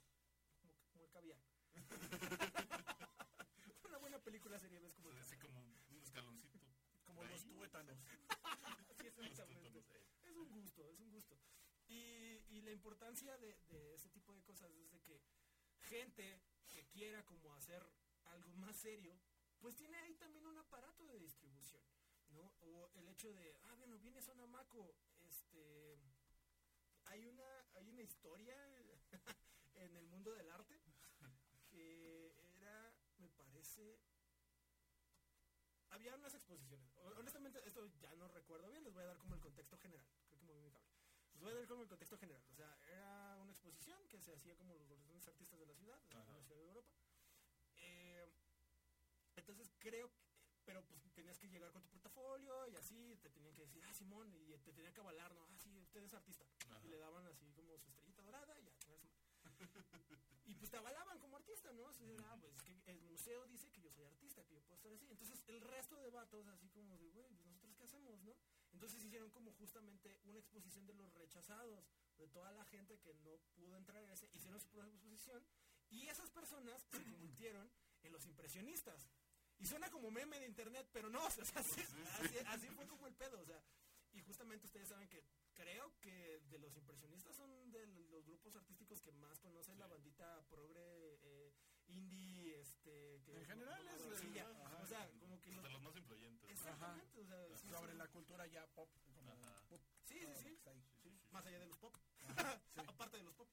[0.92, 1.38] como el caviar.
[3.84, 6.58] Una buena película sería ves como O el sea, así como un escaloncito.
[7.04, 7.98] Como los tuétanos.
[7.98, 9.78] Sí, exactamente.
[9.80, 10.06] eh.
[10.24, 11.36] Es un gusto, es un gusto.
[11.88, 15.20] Y, y la importancia de, de ese tipo de cosas es de que
[15.82, 17.84] gente que quiera como hacer
[18.26, 19.18] algo más serio,
[19.60, 21.82] pues tiene ahí también un aparato de distribución,
[22.30, 22.52] ¿no?
[22.60, 25.98] O el hecho de, ah, bueno, viene Sonamaco, este,
[27.06, 28.56] hay una, hay una historia
[29.74, 30.80] en el mundo del arte
[31.68, 33.98] que era, me parece,
[35.90, 36.92] había unas exposiciones.
[36.98, 40.06] Ho- Honestamente, esto ya no recuerdo bien, les voy a dar como el contexto general.
[40.28, 40.88] Creo que moví mi cable.
[41.34, 42.42] Les voy a dar como el contexto general.
[42.50, 45.98] O sea, era una exposición que se hacía como los grandes artistas de la ciudad,
[46.08, 46.92] de la ciudad de Europa.
[47.76, 48.09] Eh,
[49.50, 50.20] entonces creo que,
[50.64, 53.94] pero pues tenías que llegar con tu portafolio y así te tenían que decir, ah,
[53.94, 55.46] Simón, y te tenían que avalar, ¿no?
[55.50, 56.44] Ah, sí, usted es artista.
[56.66, 56.80] Ajá.
[56.84, 58.70] Y le daban así como su estrellita dorada y.
[60.50, 61.86] Y pues te avalaban como artista, ¿no?
[62.24, 64.92] Ah, pues es que el museo dice que yo soy artista, que yo puedo estar
[64.92, 65.06] así.
[65.08, 68.34] Entonces el resto de vatos así como de, güey, pues nosotros qué hacemos, ¿no?
[68.72, 71.88] Entonces hicieron como justamente una exposición de los rechazados,
[72.18, 75.44] de toda la gente que no pudo entrar a ese, hicieron su propia exposición
[75.88, 77.70] y esas personas se convirtieron
[78.02, 79.08] en los impresionistas.
[79.60, 83.06] Y suena como meme de internet, pero no, o sea, así, así- así fue como
[83.06, 83.62] el pedo, o sea,
[84.12, 85.22] y justamente ustedes saben que
[85.54, 90.42] creo que de los impresionistas son de los grupos artísticos que más conocen la bandita
[90.48, 91.52] progre, eh,
[91.88, 93.20] indie, este...
[93.24, 94.80] Que En general es de- ajá.
[94.82, 95.50] o sea, como que...
[95.50, 96.50] De los- los más influyentes.
[96.50, 97.98] exactamente, o sea, sí, Sobre sí.
[97.98, 98.88] la cultura ya pop.
[99.14, 99.62] Como Ajá.
[99.68, 100.58] pop, Sí, sí,
[101.02, 101.20] sí.
[101.30, 101.94] Más allá de los pop.
[102.74, 102.80] sí.
[102.86, 103.48] Aparte de los pop.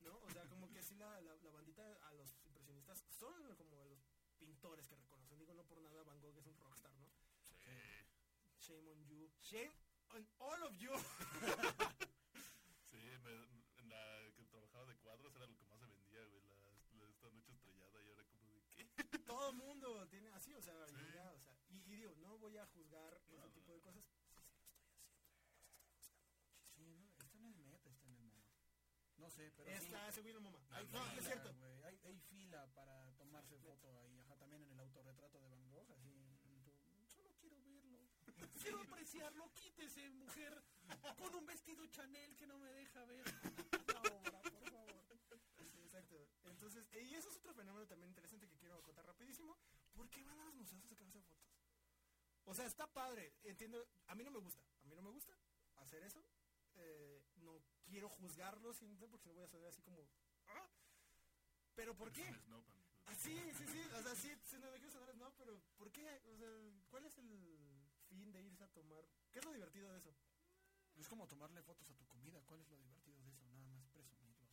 [0.00, 0.18] ¿No?
[0.22, 3.98] O sea, como que sí la, la, la bandita a los impresionistas son como los
[4.38, 5.38] pintores que reconocen.
[5.38, 7.08] Digo, no por nada Van Gogh es un rockstar, ¿no?
[7.42, 7.54] Sí.
[8.66, 9.30] Shame on you.
[9.40, 9.72] Shame
[10.14, 10.90] on all of you.
[12.90, 13.46] Sí, me-
[13.82, 16.42] en la que trabajaba de cuadros era lo que más se vendía, güey.
[16.48, 16.56] La,
[16.98, 18.84] la- esta noche estrellada y era como de qué.
[19.26, 20.94] Todo el mundo tiene así, o sea, Sí.
[21.08, 23.70] y ya, o sea, y, y digo, no voy a juzgar No, ese no, tipo
[23.72, 23.74] no.
[23.76, 24.04] de cosas.
[24.04, 26.32] Sí, sí, lo estoy haciendo.
[26.74, 27.06] Sí, ¿no?
[27.24, 28.44] Está en el meta, está en el mono.
[29.18, 29.84] No sé, pero sí.
[29.86, 30.58] Está ese güey la mamá.
[30.70, 31.54] No, Hay No, no fila, es cierto.
[31.54, 34.18] güey, Hay, hay fila para tomarse foto ahí.
[34.20, 35.90] Ajá, también en el autorretrato de Van Gogh.
[35.92, 36.10] Así,
[38.62, 40.62] quiero apreciarlo, quítese, mujer.
[41.18, 43.24] Con un vestido Chanel que no me deja ver
[43.92, 45.04] la obra, por favor.
[45.56, 46.28] Sí, exacto.
[46.44, 49.56] Entonces, y eso es otro fenómeno también interesante que quiero contar rapidísimo.
[49.94, 51.36] ¿Por qué van a los museos a sacarse fotos?
[52.44, 53.84] O sea, está padre, entiendo.
[54.06, 55.36] A mí no me gusta, a mí no me gusta
[55.76, 56.22] hacer eso.
[56.76, 60.06] Eh, no quiero juzgarlo siempre porque no voy a sonar así como...
[60.46, 60.68] "Ah".
[61.74, 62.24] Pero ¿por qué?
[63.06, 65.90] Ah, sí, sí, sí, o sea, sí, sí, no me quiero sonar no, pero ¿por
[65.92, 66.20] qué?
[66.32, 66.48] O sea,
[66.90, 67.55] ¿cuál es el
[68.16, 69.04] fin de irse a tomar?
[69.30, 70.14] ¿Qué es lo divertido de eso?
[70.96, 72.42] Es como tomarle fotos a tu comida.
[72.46, 73.44] ¿Cuál es lo divertido de eso?
[73.52, 74.48] Nada más presumirlo.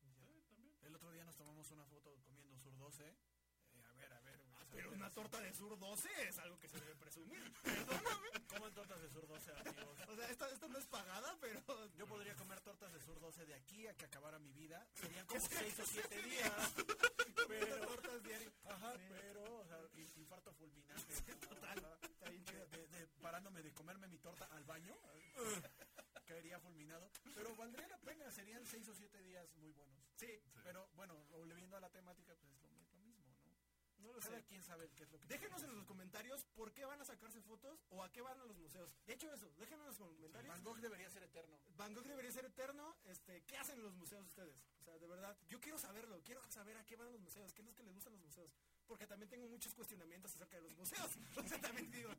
[0.00, 0.74] Sí, también.
[0.82, 3.04] El otro día nos tomamos una foto comiendo sur 12.
[3.04, 4.40] Eh, a ver, a ver.
[4.50, 7.52] güey, sea, Pero una torta de sur 12 es algo que se debe presumir.
[7.62, 8.28] Perdóname.
[8.48, 9.98] Coman tortas de sur 12, amigos.
[10.08, 11.60] O sea, esta, esta no es pagada, pero...
[11.96, 14.88] Yo podría comer tortas de sur 12 de aquí a que acabara mi vida.
[14.94, 16.74] Serían como 6 o 7 días.
[17.48, 17.86] Pero
[18.64, 19.04] Ajá, Sí.
[19.08, 21.14] pero, o sea, in- infarto fulminante.
[21.48, 21.78] total.
[21.78, 22.66] O sea, Está bien chido.
[22.68, 24.94] de, de- parándome de comerme mi torta al baño,
[26.26, 27.10] caería fulminado.
[27.34, 29.96] Pero valdría la pena, serían 6 o 7 días muy buenos.
[30.16, 30.40] Sí, Sí.
[30.64, 33.44] Pero bueno, volviendo a la temática, pues es lo, mi- lo mismo, ¿no?
[34.06, 37.00] No lo quien sabe qué es lo que Déjenos en los comentarios por qué van
[37.00, 38.90] a sacarse fotos o a qué van a los museos.
[39.06, 40.54] De hecho, eso, déjenos en los comentarios.
[40.54, 41.58] Van Gogh debería ser eterno.
[41.76, 42.96] Van Gogh debería ser eterno.
[43.04, 44.56] Este, ¿Qué hacen en los museos ustedes?
[44.80, 46.22] O sea, de verdad, yo quiero saberlo.
[46.22, 47.52] Quiero saber a qué van los museos.
[47.52, 48.52] ¿Qué es lo que les gustan los museos?
[48.86, 51.10] Porque también tengo muchos cuestionamientos acerca de los museos.
[51.36, 52.10] O sea, también digo...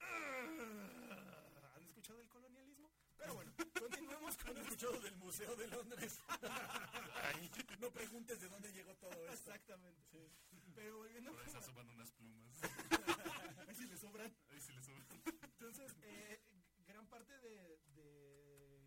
[0.00, 2.90] "Ah, ¿Han escuchado del colonialismo?
[3.16, 6.18] Pero bueno, continuemos con ¿Han el escuchado del Museo de Londres?
[7.80, 9.32] no preguntes de dónde llegó todo esto.
[9.32, 10.30] Exactamente.
[10.78, 11.56] Pero volviendo se con...
[11.56, 12.60] asoman unas plumas.
[13.68, 14.32] Ahí sí le sobran.
[14.50, 15.04] Ahí sí les sobra.
[15.42, 16.40] Entonces, eh,
[16.86, 18.82] gran parte de, de,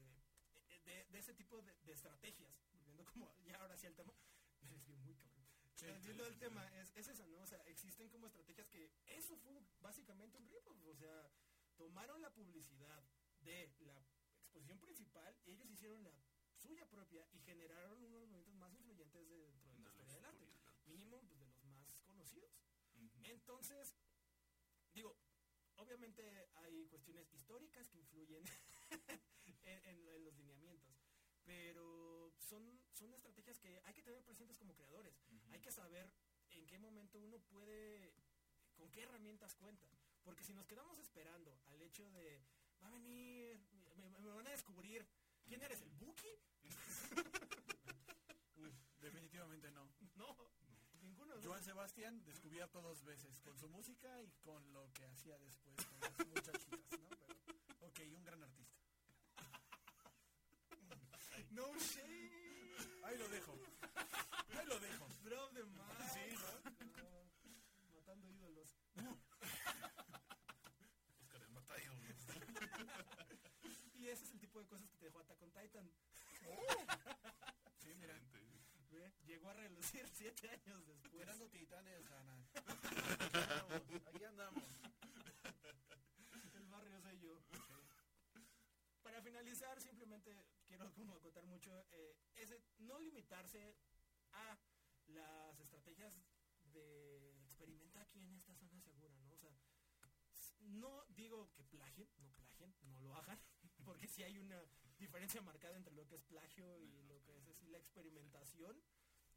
[0.85, 4.13] de- de ese tipo de, de estrategias, volviendo como ya ahora sí al tema,
[4.61, 5.45] me desvío muy cabrón.
[5.81, 7.39] Volviendo al tema, es, es eso, ¿no?
[7.41, 11.29] O sea, existen como estrategias que eso fue básicamente un rip O sea,
[11.75, 13.03] tomaron la publicidad
[13.41, 13.99] de la
[14.43, 16.13] exposición principal y ellos hicieron la
[16.55, 20.13] suya propia y generaron uno de los movimientos más influyentes de- dentro de la historia
[20.13, 20.47] del arte.
[20.85, 21.39] Mínimo, pues,
[22.07, 22.20] de los
[23.23, 23.95] Entonces,
[24.93, 25.15] digo,
[25.77, 28.43] obviamente hay cuestiones históricas que influyen
[29.45, 30.95] en, en- en los lineamientos,
[31.43, 35.15] pero son, son estrategias que hay que tener presentes como creadores.
[35.49, 36.11] Hay que saber
[36.51, 38.13] en qué momento uno puede,
[38.75, 39.87] con qué herramientas cuenta.
[40.23, 42.43] Porque si nos quedamos esperando al hecho de,
[42.81, 43.59] va a venir,
[43.95, 45.07] me, me van a descubrir,
[45.45, 45.81] ¿quién eres?
[45.81, 46.27] ¿El Buki?
[48.57, 49.89] Uf, definitivamente no.
[50.15, 50.37] No,
[51.01, 51.30] ninguno.
[51.30, 55.75] de Joan Sebastián descubierto dos veces, con su música y con lo que hacía después
[55.85, 57.09] con las muchachitas, ¿no?
[57.09, 58.81] Pero, ok, un gran artista.
[61.51, 62.75] No shame.
[63.03, 63.53] Ahí lo dejo.
[64.57, 65.07] Ahí lo dejo.
[65.23, 65.51] Drop.
[66.13, 66.35] Sí,
[66.97, 68.77] No, Matando ídolos.
[71.19, 71.81] Oscar el Matador.
[73.95, 75.91] Y ese es el tipo de cosas que te dejó Attack on Titan.
[76.43, 76.57] ¿ve?
[79.31, 81.13] Llegó a relucir siete años después.
[81.13, 82.35] Tirando titanes, Ana.
[84.07, 84.63] Aquí andamos.
[86.53, 87.39] El barrio soy yo.
[89.01, 90.35] Para finalizar, simplemente
[90.67, 93.77] quiero como contar mucho eh, ese, no limitarse
[94.33, 94.59] a
[95.07, 96.21] las estrategias
[96.73, 99.31] de experimenta aquí en esta zona segura, ¿no?
[99.31, 99.57] O sea,
[100.59, 103.39] no digo que plagien, no plagien, no lo hagan,
[103.85, 104.61] porque sí hay una
[104.99, 108.83] diferencia marcada entre lo que es plagio y lo que es así, la experimentación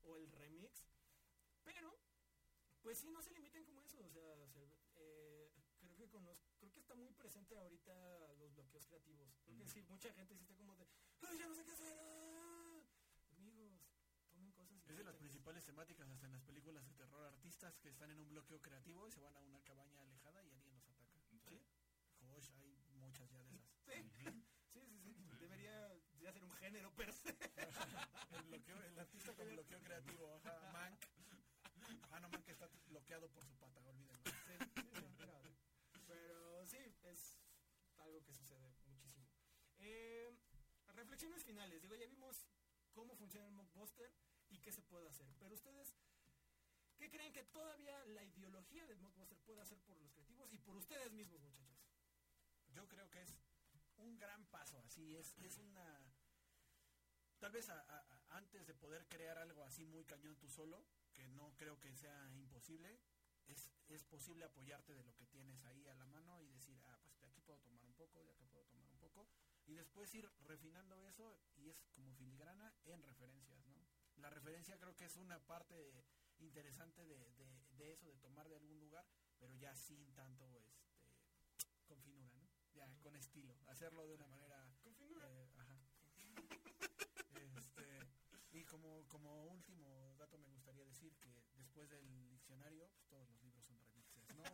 [0.06, 0.88] o el remix,
[1.64, 1.98] pero
[2.82, 5.50] pues sí, no se limiten como eso, o sea, se- eh,
[5.80, 7.92] creo que conoz- creo que está muy presente ahorita
[8.38, 9.34] los bloqueos creativos.
[9.44, 10.86] Creo que sí, mucha gente sí está como de,
[11.22, 11.96] "Ay, ya no sé qué hacer.
[12.00, 12.82] ah".
[13.38, 13.80] Amigos,
[14.54, 17.24] cosas Es de las principales temáticas hasta en las películas de terror.
[17.24, 20.50] Artistas que están en un bloqueo creativo y se van a una cabaña alejada y
[20.50, 21.18] alguien los ataca.
[21.48, 21.60] Sí.
[22.20, 23.60] Josh, hay muchas ya de esas.
[23.84, 24.10] Sí,
[24.72, 27.28] sí, debería ya ser un género per se.
[28.32, 31.04] El, bloqueo, el artista con bloqueo creativo, ajá, Mank.
[32.10, 34.24] Ah, no, Mank está bloqueado por su pata, olvídenlo.
[34.24, 34.56] Sí,
[35.92, 37.38] sí, pero sí, es
[37.98, 39.26] algo que sucede muchísimo.
[39.78, 40.34] Eh,
[40.94, 41.82] reflexiones finales.
[41.82, 42.46] Digo, ya vimos
[42.92, 44.10] cómo funciona el mockbuster
[44.48, 45.28] y qué se puede hacer.
[45.38, 45.94] Pero ustedes,
[46.96, 50.76] ¿qué creen que todavía la ideología del mockbuster puede hacer por los creativos y por
[50.76, 51.78] ustedes mismos, muchachos?
[52.68, 53.36] Yo creo que es
[53.98, 56.13] un gran paso, así es, es una...
[57.44, 60.82] Tal vez a- a- a- antes de poder crear algo así muy cañón tú solo,
[61.12, 62.98] que no creo que sea imposible,
[63.48, 66.98] es, es posible apoyarte de lo que tienes ahí a la mano y decir, ah,
[67.02, 69.28] pues de aquí puedo tomar un poco, de acá puedo tomar un poco,
[69.66, 73.76] y después ir refinando eso y es como filigrana en referencias, ¿no?
[74.16, 76.06] La referencia creo que es una parte
[76.38, 79.06] interesante de, de- de eso, de tomar de algún lugar,
[79.38, 81.12] pero ya sin tanto este,
[81.84, 82.48] con finura, ¿no?
[82.72, 84.66] ya, con estilo, hacerlo de una manera...
[84.82, 85.28] Con finura.
[85.30, 85.78] eh, ajá.
[87.34, 88.00] Este,
[88.52, 93.42] y como, como último dato me gustaría decir que después del diccionario, pues todos los
[93.42, 94.44] libros son remixes, ¿no?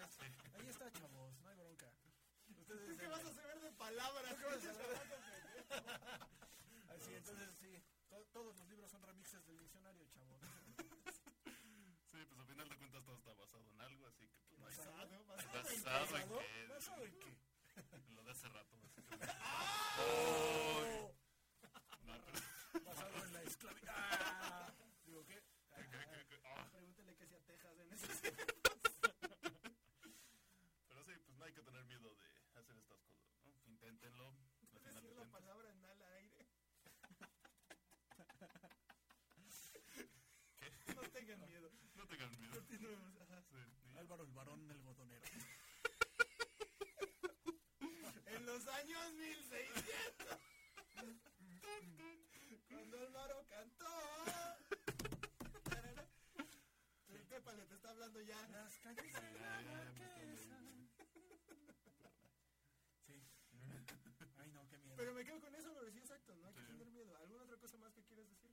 [0.00, 1.92] Entonces, ahí está, chavos, no hay bronca.
[2.58, 4.34] Ustedes ¿Tú qué vas a saber de palabras?
[4.38, 4.98] ¿Qué vas a saber?
[6.88, 10.40] Así, entonces sí, to- todos los libros son remixes del diccionario, chavos.
[12.10, 14.66] Sí, pues al final de cuentas todo está basado en algo, así que pues no
[14.66, 14.96] hay Basado,
[15.26, 16.66] basado basado en qué.
[16.68, 17.36] ¿Basado en qué?
[18.14, 19.26] Lo de hace rato, básicamente.
[19.98, 21.12] ¡Oh!
[22.02, 23.88] No, pero, Basado en la esclavitud.
[23.90, 24.72] ¡Ah!
[25.04, 25.34] Digo, ¿qué?
[25.76, 28.32] que- que- que- que- ah, Pregúntale qué hacía Texas en ese
[30.88, 32.16] pero sí, pues no hay que tener miedo
[32.54, 33.70] de hacer estas cosas, ¿no?
[33.70, 34.26] Inténtenlo.
[34.28, 35.40] Al ¿Puedes final de decir la cuentas.
[35.40, 36.46] palabra en al aire?
[40.96, 41.70] No tengan miedo.
[41.96, 42.54] No tengan miedo.
[42.54, 43.12] Continuemos.
[43.82, 45.24] Sí, Álvaro el varón algodonero.
[48.26, 50.38] En los años 1600.
[52.68, 53.86] Cuando Álvaro cantó.
[57.08, 58.48] El Tépale te está hablando ya.
[58.48, 60.58] Las calles de la marquesa.
[63.04, 63.22] Sí.
[64.38, 64.96] Ay, no, qué miedo.
[64.96, 66.34] Pero me quedo con eso, lo decía exacto.
[66.36, 67.16] No hay que tener miedo.
[67.18, 68.49] ¿Alguna otra cosa más que quieras decir?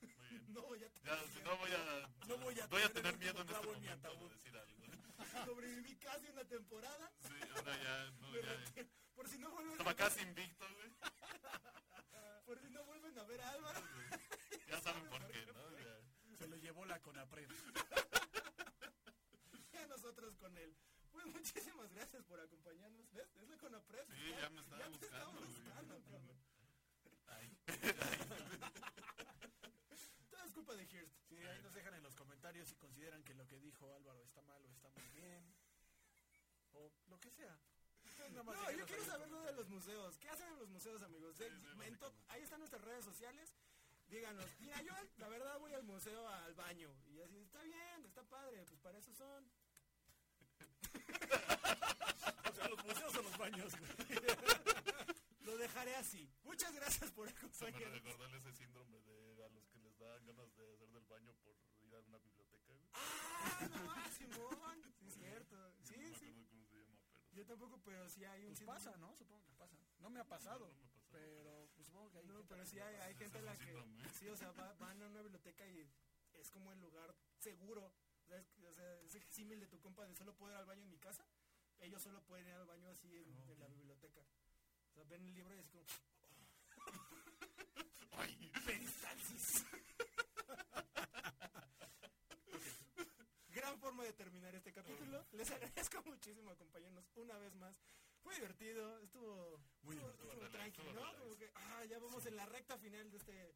[0.00, 0.08] Ya.
[0.08, 0.52] Muy bien.
[0.54, 3.48] No, ya Ya, si no voy a, No voy a voy a tener miedo en
[3.48, 4.28] este en mi momento ataúd.
[4.28, 4.76] de decir algo.
[5.46, 7.12] sobreviví casi una temporada.
[7.20, 8.40] Sí, ahora ya, no, ya.
[8.42, 8.88] retiro.
[9.14, 10.90] Por si no vuelven Estaba a casi invicto, güey.
[12.46, 13.80] por si no vuelven a ver a Álvaro.
[14.66, 15.78] Ya saben por qué, ¿no?
[15.78, 16.36] Ya.
[16.38, 17.48] Se lo llevó la Conapred.
[19.72, 20.74] Ya nosotros con él.
[21.12, 23.10] Pues muchísimas gracias por acompañarnos.
[23.12, 23.28] ¿Ves?
[23.36, 24.04] Es la Conapred.
[24.14, 26.38] Sí, ya me estaba ya te buscando, buscando, cabrón.
[27.26, 27.58] Ay.
[30.30, 31.14] Todo es culpa de Hirst.
[31.28, 34.42] Sí, ahí nos dejan en los comentarios si consideran que lo que dijo Álvaro está
[34.42, 35.42] mal o está muy bien.
[36.72, 37.58] O lo que sea.
[38.44, 40.16] Más No, yo quiero saber lo de los museos.
[40.18, 41.36] ¿Qué hacen en los museos, amigos?
[41.36, 41.44] Sí,
[42.28, 43.54] ahí están nuestras redes sociales.
[44.08, 46.94] Díganos, mira, yo la verdad voy al museo al baño.
[47.06, 49.50] Y así, está bien, está padre, pues para eso son.
[52.48, 53.72] O sea, los museos o los baños.
[55.40, 56.28] Lo dejaré así.
[56.44, 58.02] Muchas gracias por Se me acompañarnos.
[58.04, 61.56] recordó ese síndrome de a los que les dan ganas de hacer del baño por
[61.82, 62.79] ir a una biblioteca, güey.
[62.94, 64.82] Ah, no, Simón.
[64.98, 65.72] Sí, es cierto.
[65.82, 66.26] Sí, no me sí.
[66.26, 66.98] acuerdo cómo se llama, pero...
[67.32, 69.14] Yo tampoco, pero sí hay un Pues pasa, ¿no?
[69.16, 69.76] Supongo que pasa.
[69.98, 70.66] No me ha pasado.
[70.68, 71.10] No, no me ha pasado.
[71.10, 72.26] Pero pues supongo que hay.
[72.26, 73.84] No, gente pero sí hay, hay gente a es la que...
[74.18, 75.88] Sí, o sea, va- van a una biblioteca y
[76.34, 77.92] es como el lugar seguro.
[78.26, 78.46] ¿sabes?
[78.68, 80.98] O sea, ese símil de tu compa de solo poder ir al baño en mi
[80.98, 81.24] casa.
[81.80, 84.20] Ellos solo pueden ir al baño así en, Ah, en la biblioteca.
[84.20, 85.84] O sea, ven el libro y así como...
[88.12, 89.64] Ay, Peristalsis.
[93.48, 95.26] Gran forma de terminar este capítulo.
[95.32, 97.78] Les agradezco muchísimo acompañarnos una vez más.
[98.22, 101.00] Fue divertido, estuvo Muy estuvo, divertido, estuvo relax, tranqui, estuvo ¿no?
[101.00, 101.18] relax.
[101.20, 103.54] Como que, ah, ya vamos en la recta final de este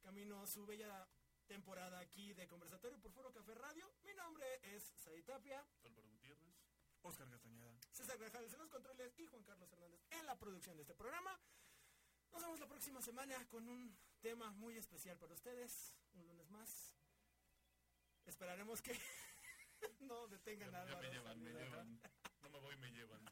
[0.00, 1.08] camino, su bella
[1.46, 3.90] temporada aquí de Conversatorio por Foro Café Radio.
[4.04, 6.54] Mi nombre es Said Tapia, Álvaro Gutiérrez.
[7.02, 7.78] Oscar Castañeda.
[7.90, 11.40] César Grajales en los controles y Juan Carlos Hernández en la producción de este programa.
[12.32, 15.94] Nos vemos la próxima semana con un tema muy especial para ustedes.
[16.12, 16.94] Un lunes más.
[18.26, 18.92] Esperaremos que
[20.00, 21.00] no detengan a Álvaro.
[21.00, 22.00] me llevan, me llevan.
[22.42, 23.24] No me voy, me llevan.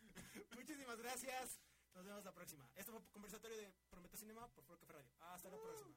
[0.56, 1.60] Muchísimas gracias.
[1.94, 2.70] Nos vemos la próxima.
[2.74, 5.10] Esto fue Conversatorio de Prometo Cinema por Café Radio.
[5.20, 5.94] Hasta la próxima.